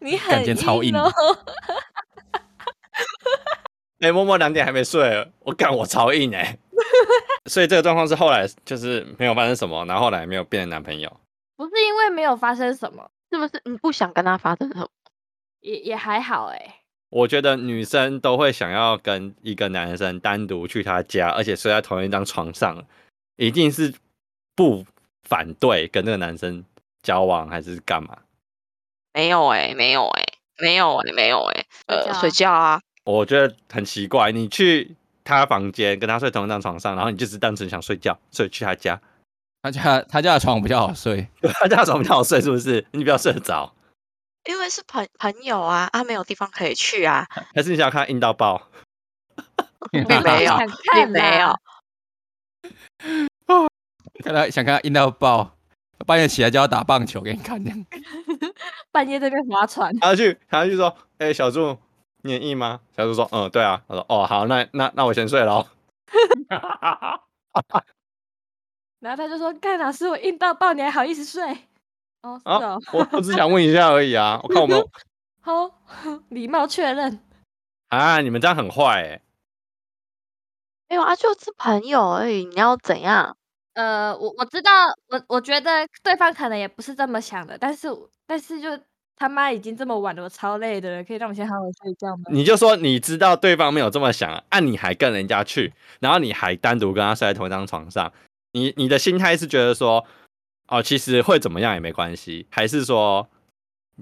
[0.00, 0.56] 你很硬哦。
[0.56, 1.10] 超硬哦。
[4.00, 6.58] 哎、欸，默默两点还没睡，我干我超硬哎、欸。
[7.46, 11.10] 所以这个状况是后来就是没有发生什么，然后后来没有变成男朋友。
[11.56, 14.88] 不是因为没有发生什么，是不是你不想跟他发生什么？
[15.68, 16.74] 也也还好哎、欸，
[17.10, 22.82] 我觉得女生都会想要跟一个男生单独去他家，而且睡在同一张床上，
[23.36, 23.92] 一定是
[24.56, 24.86] 不
[25.28, 26.64] 反对跟那个男生
[27.02, 28.16] 交往还是干嘛？
[29.12, 32.80] 没有哎、欸，没有哎、欸，没有哎、欸，没有哎、欸，呃，睡觉啊。
[33.04, 38.98] 我觉得很奇怪，你去他房间跟他睡同一张床上，然后你就只单纯想睡觉，所以去他家，
[39.62, 41.26] 他家他家的床比较好睡，
[41.60, 42.86] 他家的床比较好睡，是不是？
[42.92, 43.74] 你比较睡得着。
[44.48, 47.26] 因为是朋朋友啊，他、啊、没有地方可以去啊。
[47.54, 48.70] 还是你想要看他硬到爆？
[49.92, 50.56] 并没有，
[50.94, 51.54] 并没有。
[54.24, 55.54] 看到想看他硬到爆，
[56.06, 57.62] 半夜起来就要打棒球给你看。
[58.90, 59.94] 半夜在那边划船。
[59.98, 60.88] 他去，他去说
[61.18, 61.76] ：“哎、欸，小柱，
[62.22, 65.70] 你很硬吗？”小柱说：“嗯，对啊。”他说：“哦，好，那那那我先睡了。”
[69.00, 71.66] 然后他就说：“干老师，我硬到爆，你还好意思睡？”
[72.24, 74.82] 哦，是哦，啊、我我只想问一下而已啊，我看我们
[75.40, 75.70] 好
[76.30, 77.20] 礼貌确认
[77.88, 79.20] 啊，你们这样很坏哎，
[80.88, 82.44] 没有啊，就是朋友而已。
[82.46, 83.36] 你要怎样？
[83.74, 84.70] 呃，我我知道，
[85.08, 87.88] 我我觉得对方可能也不是这么想的，但是
[88.26, 88.68] 但是就
[89.16, 92.24] 他妈已经这么晚了，我超累的了，可以让我先好好睡觉吗？
[92.30, 98.12] 你就说你知道对方没有这么想，啊，你还跟人家去，然后你还单独跟他睡在同一张床上，
[98.52, 100.04] 你你的心态是觉得说，
[100.68, 103.28] 哦，其实会怎么样也没关系，还是说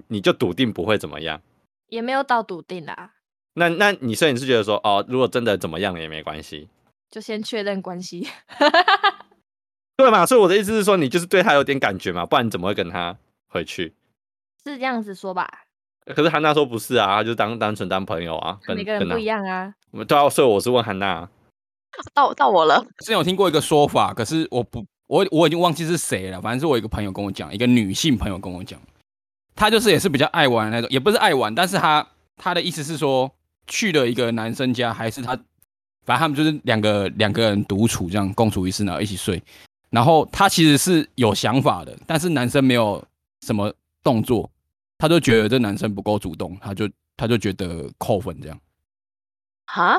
[0.07, 1.41] 你就笃定不会怎么样？
[1.87, 3.13] 也没有到笃定啦。
[3.53, 6.69] 那那你所以你是觉得说，哦，如果真的怎么样也没关系，
[7.09, 8.27] 就先确认关系。
[9.95, 10.25] 对嘛？
[10.25, 13.95] 所以我的意思是说，你就是对他有点感觉嘛，不然你怎么会跟他回去？
[14.63, 15.49] 是这样子说吧？
[16.13, 19.73] 可是韩娜说不是啊，他就当单纯当朋友啊，跟每个人不一样啊。
[19.91, 21.27] 我们对啊，所以我是问韩娜。
[22.13, 22.85] 到到我了。
[22.99, 26.41] 之前有听过一个说法，可是我不，我我已经忘记是谁了。
[26.41, 28.79] 反正是我一个朋友跟我讲，一个女性朋友跟我讲，
[29.55, 33.31] 她就是也是比较爱玩的那种，也不是爱玩，但是她她的意思是说，
[33.65, 35.35] 去了一个男生家，还是他，
[36.05, 39.41] 反正他们就是两个两个人独处这样共处一室，然后一起睡。
[39.89, 43.03] 然后她其实是有想法的，但是男生没有
[43.45, 44.49] 什么动作，
[44.97, 48.59] 她就觉得这男生不够主动，她就她就觉得扣分这样。
[49.65, 49.97] 哈？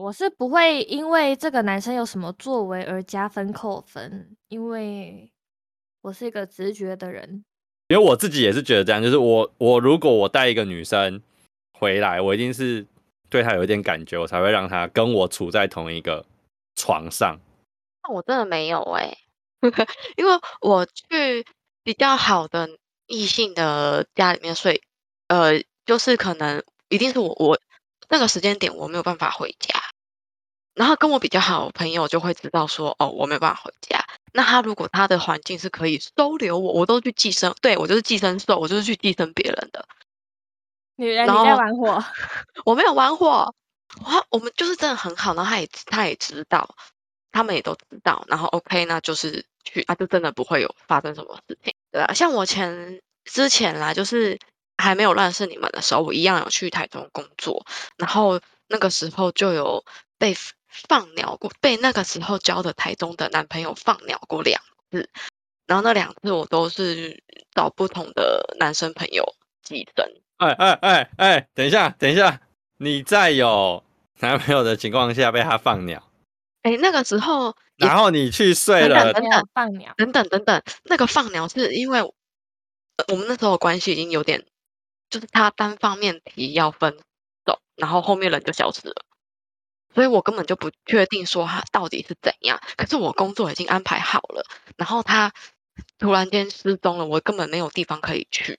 [0.00, 5.30] 哦，我是不会因为这个男生有什么作为而加分扣分，因为
[6.00, 7.44] 我是一个直觉的人。
[7.88, 11.20] 因为我自己也是觉得这样，就是我我如果我带一个女生
[11.78, 12.86] 回来，我一定是
[13.28, 16.24] 对她有一点感觉，我才会让她跟我处在同一个
[16.76, 17.38] 床上。
[18.02, 19.18] 那我真的没有哎、欸，
[20.16, 21.44] 因为我去
[21.82, 22.68] 比较好的
[23.06, 24.80] 异性的家里面睡，
[25.26, 27.58] 呃，就是可能一定是我我
[28.10, 29.80] 那个时间点我没有办法回家，
[30.74, 34.04] 然后跟我比较好的朋友就会知道说，哦，我没有办法回家。
[34.32, 39.88] 那他如果他的环境是可以收留我，我都去寄生，对，我就是寄生兽，我就是去寄生别人的。
[40.96, 42.04] 女人你在玩火，
[42.66, 43.54] 我没有玩火，
[44.04, 46.76] 哇，我们就是真的很好，然后他也他也知道。
[47.32, 54.36] 他们也都知道，然后 OK，那就是去啊，就真的不会有发生什么事情，对啊，像我前之前啦，就是
[54.80, 57.64] 还没有认识你们的时候，我一样有去台中工作，
[57.96, 59.84] 然后那个时候就有
[60.18, 60.34] 被
[60.68, 64.60] 放鸟过，被那个时候交的台中的男朋友放鸟过两
[64.90, 65.08] 次，
[65.66, 67.22] 然后那两次我都是
[67.54, 70.06] 找不同的男生朋友寄生。
[70.38, 72.40] 哎哎哎哎，等一下，等一下，
[72.78, 73.84] 你在有
[74.20, 76.02] 男朋友的情况下被他放鸟？
[76.62, 84.44] 哎，那个时候，然后你去睡了，等等放鸟，等等等等，那个放鸟是因为我们那时候关系已经有点，
[85.10, 86.96] 就是他单方面提要分
[87.44, 89.04] 手，然后后面人就消失了，
[89.94, 92.60] 所以我根本就不确定说他到底是怎样。
[92.76, 94.44] 可是我工作已经安排好了，
[94.76, 95.32] 然后他
[95.98, 98.58] 突然间失踪了，我根本没有地方可以去。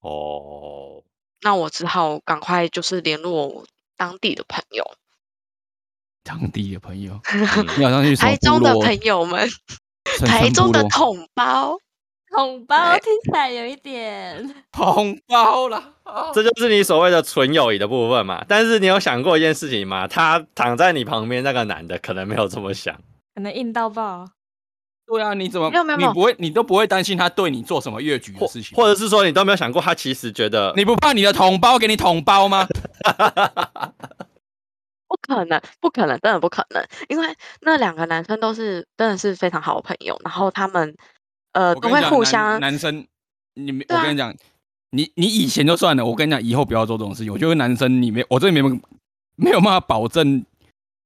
[0.00, 1.02] 哦，
[1.40, 4.84] 那我只好赶快就是联络我当地的朋友。
[6.24, 7.20] 当地的朋友，
[7.76, 9.48] 你好像去台中的朋友们，
[10.24, 11.78] 台中的统包，
[12.32, 15.92] 统包听起来有一点 统包啦，
[16.34, 18.44] 这就是你所谓的纯友谊的部分嘛。
[18.48, 20.08] 但是你有想过一件事情吗？
[20.08, 22.94] 他躺在你旁边那个男的，可能没有这么想，
[23.34, 24.26] 可能硬到爆。
[25.06, 32.66] 对啊，你怎么没有没有，你不会，你都不会担心他对你做什么越矩的事情，或者是说你都没有想过他其实觉得你不怕你的统包给你统包吗？
[35.06, 37.26] 不可能，不可能，真的不可能，因为
[37.60, 40.96] 那两个男生都是真的是非常好的朋友，然后他们
[41.52, 43.06] 呃都会互相男，男生，
[43.54, 44.34] 你没、啊、我跟你讲，
[44.90, 47.32] 你你以前就算了，我跟你讲，以后不要做这种事情。
[47.32, 48.80] 我觉得男生你没，我这里没
[49.36, 50.44] 没有办法保证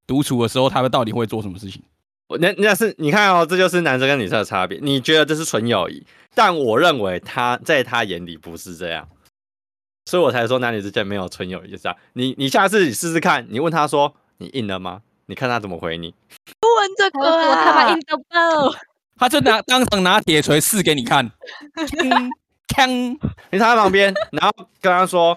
[0.07, 1.83] 独处的时候他们到底会做什么事情。
[2.41, 4.79] 那那是你看哦，这就是男生跟女生的差别。
[4.83, 9.09] 你觉得这是纯友谊，但我认为他在他眼里不是这样。
[10.07, 11.97] 所以我才说男女之间没有纯友谊，就是这样。
[12.15, 15.03] 你你下次你试试看，你问他说你硬了吗？
[15.27, 16.15] 你看他怎么回你。
[16.61, 18.75] 不问这个啊，他把硬到爆。
[19.19, 21.31] 他就拿当场拿铁锤试给你看，
[21.75, 22.31] 锵
[22.69, 23.19] 锵。
[23.51, 25.37] 你躺在旁边，然后跟他说，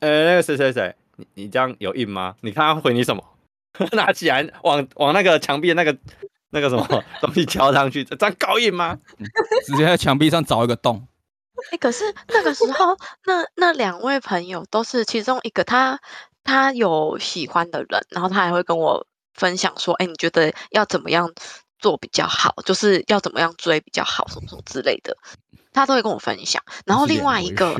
[0.00, 2.34] 呃、欸，那个谁谁谁，你你这样有印吗？
[2.42, 3.24] 你看他回你什么？
[3.92, 5.96] 拿起来往往那个墙壁那个
[6.50, 6.86] 那个什么
[7.20, 8.98] 东西敲上去，这样够硬吗？
[9.66, 11.08] 直接在墙壁上凿一个洞。
[11.56, 15.98] 哎、欸，可是那个时候，那那两位朋友都是其中一个他，
[16.44, 21.32] 他他有喜欢的人，然后他还会跟我分享说，哎、欸，你觉得要怎么样
[21.84, 22.54] 做比较好？
[22.64, 25.14] 就是要怎么样追比较好，什么什么之类的，
[25.74, 26.62] 他都会跟我分享。
[26.86, 27.74] 然后另外一个，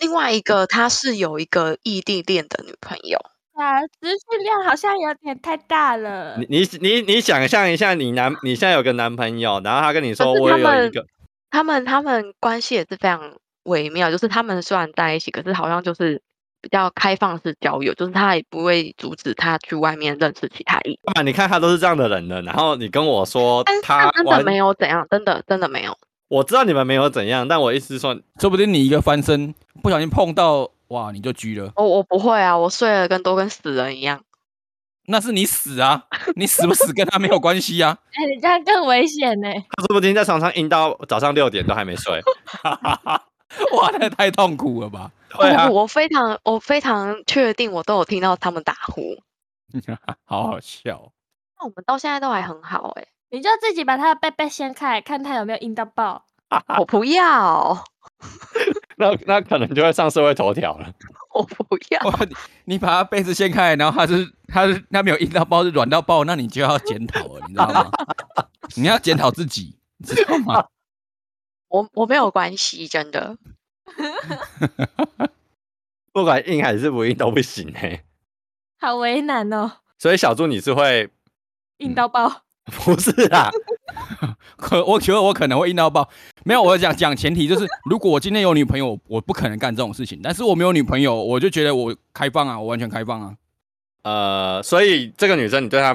[0.00, 3.18] 另外一个他是有一个异地恋的女朋友
[3.52, 6.38] 啊，资讯量好像有点太大了。
[6.38, 11.04] 你你你你想象一下，你男你现在有个男朋友，然后他跟你说我有一个。
[11.50, 16.20] 他们他们关系也是非常微妙，就是他们虽然在一起，可是好像就是
[16.66, 21.24] 比较开放式交友，就是他也不会阻止他去外面认识其他异性。
[21.24, 25.96] 你看他都是这样的人了，然后你跟我说他真的没有怎样，真的真的没有。
[26.26, 31.70] 我知道你们没有怎样，但我意思是说，说不定你一个翻身不小心碰到，哇，你就狙了。
[31.76, 34.20] 我我不会啊，我睡了跟都跟死人一样。
[35.08, 36.02] 那是你死啊，
[36.34, 37.96] 你死不死跟他没有关系啊。
[38.12, 39.48] 哎、欸，你这样更危险呢。
[39.76, 42.20] 他说不定在床上硬到早上六点都还没睡。
[43.76, 45.10] 哇，那太痛苦了吧？
[45.38, 49.16] 对啊，我非常我非常确定，我都有听到他们打呼，
[50.24, 51.12] 好好笑。
[51.58, 53.08] 那我们到现在都还很好哎、欸。
[53.30, 56.24] 你就自己把他的背背掀开，看他有没有硬到爆。
[56.78, 57.84] 我不要，
[58.98, 60.88] 那那可能就会上社会头条了。
[61.34, 62.36] 我不要，你
[62.66, 67.90] 你把他被子掀开，然后他是他是那没有硬到爆，是软到爆，那你就要检讨了，你知道吗？
[68.76, 70.64] 你要检讨自己，你知道吗？
[71.68, 73.36] 我我没有关系，真的。
[76.12, 78.04] 不管硬还是不硬都不行哎、欸，
[78.80, 79.72] 好为难哦。
[79.98, 81.08] 所以小猪你是会
[81.78, 82.42] 硬到爆？
[82.64, 83.48] 不是啊，
[84.56, 86.08] 可我觉得我可能会硬到爆。
[86.44, 90.20] 没有，我讲讲前提就是，如果我今天有女朋友，我不可能干这种事情。
[90.22, 93.36] 但是我没有女朋友，我就觉得我开放啊，我完全开放啊。
[94.02, 95.94] 呃，所以这个女生你对她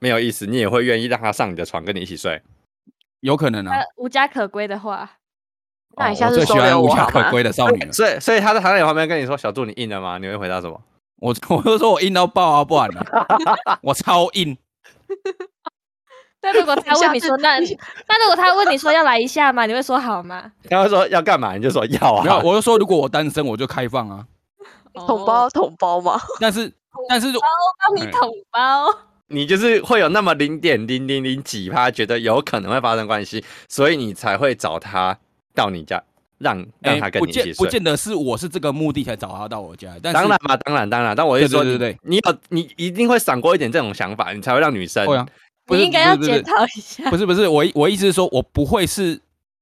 [0.00, 2.42] 没有意思，你也会愿意让她上你的床跟你一起睡？
[3.22, 5.08] 有可能啊，无家可归的话，
[5.96, 7.80] 那你下次说有无家可归的少女。
[7.92, 10.80] 所以，所以他在躺在你旁边跟你说：“小杜，你硬了吗？”你会回答什么？
[11.20, 13.00] 我 我就说我硬到爆啊，不然呢？
[13.82, 14.56] 我超硬。
[16.40, 19.64] 但如果他问你说，那那如果他问你说要来一下吗？
[19.66, 20.50] 你会说好吗？
[20.68, 21.54] 他会说要干嘛？
[21.54, 22.24] 你就说要啊。
[22.24, 24.26] 没有，我就说如果我单身，我就开放啊。
[24.94, 26.20] 统包统包吗？
[26.40, 26.72] 但是
[27.08, 27.40] 但是，我
[27.78, 28.92] 帮你统包。
[29.32, 35.18] 你就是会有那么零点零零零几趴觉得有可能会发生关系，所以你才会找他
[35.54, 36.02] 到你家，
[36.38, 37.54] 让让他跟你一起睡。
[37.54, 39.92] 不见得是我是这个目的才找他到我家。
[40.02, 41.16] 但当然嘛，当然当然。
[41.16, 45.04] 但我是说，对对对，你有你一定会闪过一点这种想法，你才会让女生。
[45.06, 45.26] 对啊。
[45.68, 47.08] 你应该要检讨一下。
[47.08, 49.18] 不是不是，我我意思是说，我不会是，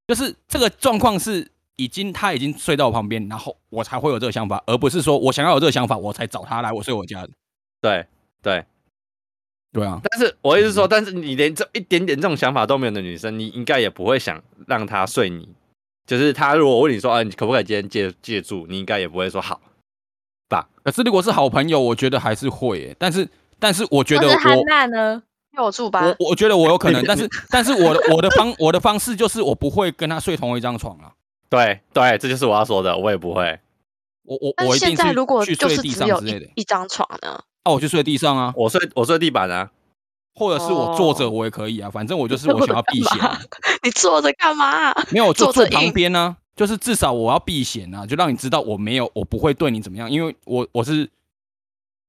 [0.08, 1.46] 就是这个状况是
[1.76, 7.30] 已经他已经睡到我旁边，然后我才会有这个想法，而不是说我想要有这个想法，我才找他来我睡我家的。
[7.82, 8.06] 对
[8.42, 8.64] 对
[9.72, 10.00] 对啊！
[10.02, 15.48] 但是我意思是说，但是你连这一点点这种想法都没有的女生，你应该也不会想让她睡你。
[16.06, 18.66] 就是她如果问你说，啊，你可不可以今天借借住？
[18.68, 19.60] 你应该也不会说好
[20.48, 20.68] 吧？
[20.82, 22.96] 可是如果是好朋友，我觉得还是会、欸。
[22.98, 24.36] 但是但是我觉得我。
[24.38, 25.22] 韩娜呢？
[25.58, 31.12] 我住吧，我我觉得我有可能，但是 但是我的我的方我的方式就是我不会跟她睡同一张床啊。
[31.50, 33.58] 对对，这就是我要说的，我也不会。
[34.22, 35.14] 我我我一定是
[35.44, 36.48] 去睡地上之类的。
[36.54, 37.42] 一张床呢？
[37.64, 39.70] 哦，我就睡地上啊，我睡我睡地板啊，
[40.34, 43.18] 或者是我坐着我也可以啊，反正我就是我想要避嫌。
[43.84, 44.92] 你坐着干嘛？
[45.10, 51.08] 没有，就坐旁边呢，就是至少我要避险啊，就让你知道我没有我不会对你怎么样，因为我我是。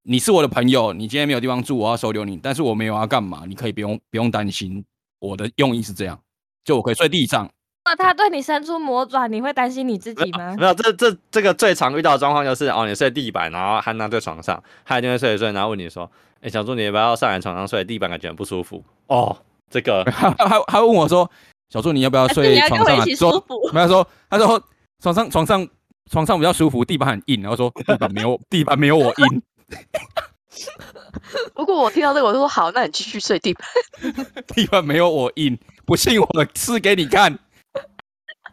[0.04, 4.84] 你是我的朋友，你今天没有地方住，我要收留你，但是我没有要干嘛，你可以不用不用担心。
[5.20, 6.20] 我的用意是这样，
[6.66, 7.48] 就我可以睡地上。
[7.84, 10.56] 那他对你伸出魔爪，你会担心你自己吗？
[10.58, 16.10] 没有，这这这个最常遇到的状况就是哦，你睡地板，然后汉娜在床上，他一定会睡一睡，然后问你说
[16.42, 17.84] ：“哎、欸，小猪，你要不要上来床上睡？
[17.84, 19.36] 地板感觉很不舒服。”哦，
[19.70, 21.30] 这个 他他他问我说
[21.74, 24.64] ：“小猪，你要不要睡床上、啊？”说没有说，他说
[25.02, 25.68] 床上床上
[26.12, 29.42] 床上比较舒服，地板很硬，然后说地板没有地板没有我硬。
[31.56, 33.68] 如果我听到这个，我就说好，那你继续睡地板。
[34.54, 37.40] 地板没有我硬，不信我试给你看。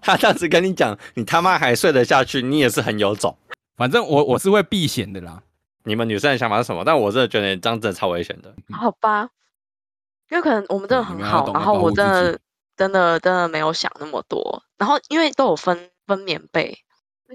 [0.01, 2.43] 他这样子跟你讲，你他妈还睡得下去？
[2.43, 3.37] 你也是很有种。
[3.77, 5.43] 反正我我是会避嫌的啦。
[5.85, 6.83] 你们女生的想法是什么？
[6.85, 8.55] 但我真的觉得这样真的超危险的。
[8.71, 9.29] 好吧，
[10.31, 12.39] 因为可能我们真的很好，然后我真的
[12.77, 14.63] 真的真的没有想那么多。
[14.77, 16.77] 然后因为都有分分棉被，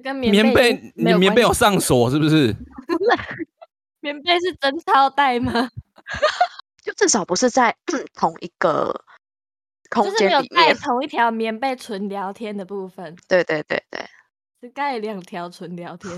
[0.03, 2.55] 跟棉被你棉被有上锁是不是？
[4.01, 5.51] 棉被是真超带吗？
[6.83, 7.75] 就至少不是在
[8.13, 9.03] 同一个
[9.93, 13.15] 空间里面，就是没有盖同一条棉被纯聊天的部分。
[13.27, 14.01] 对对对对，
[14.61, 16.11] 是盖两条纯聊天，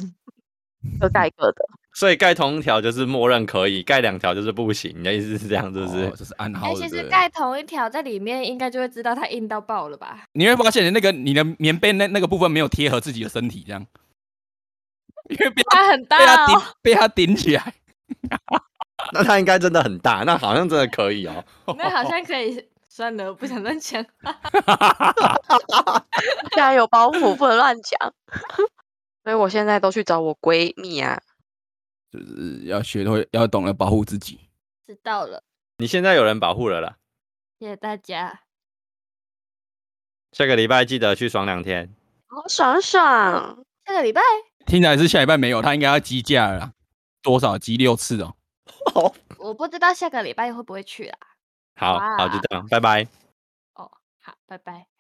[1.00, 1.66] 各盖各的。
[1.94, 4.94] 所以盖同一条就是默认可以，盖两条就是不行。
[4.98, 6.06] 你的意思是这样，是不是？
[6.06, 6.74] 哦、这是暗号。
[6.76, 10.26] 其实盖同一条在里面，应该就会知道它硬到爆了吧？
[10.34, 13.86] 你会发现，那个你的棉被那那个部分没有贴合自己的身体，这样。
[15.30, 17.74] 因为被它很大，哦，被它顶被它顶起来，
[19.14, 21.44] 那它应该真的很大，那好像真的可以哦。
[21.78, 22.64] 那好像可以，
[22.96, 24.02] 算了，不想乱讲。
[24.24, 25.14] 哈哈哈
[25.84, 26.08] 哈
[26.56, 26.74] 哈！
[26.74, 28.14] 有包袱，不能乱讲。
[29.22, 31.22] 所以我现在都去找我闺蜜啊。
[32.10, 34.40] 就是要学会，要懂得保护自己。
[34.88, 35.44] 知道了。
[35.78, 36.96] 你现在有人保护了啦。
[37.60, 38.44] 谢谢大家。
[40.32, 41.94] 下个礼拜记得去爽两天。
[42.28, 43.66] 好爽爽！
[43.86, 44.22] 下个礼拜？
[44.66, 46.72] 听起来是下礼拜没有，他应该要机架了。
[47.22, 48.38] 多少机六次哦？
[49.38, 51.18] 我不知道下个礼拜会不会去啦。
[51.76, 53.08] 好好就这样拜拜。
[53.76, 54.95] 哦好拜拜。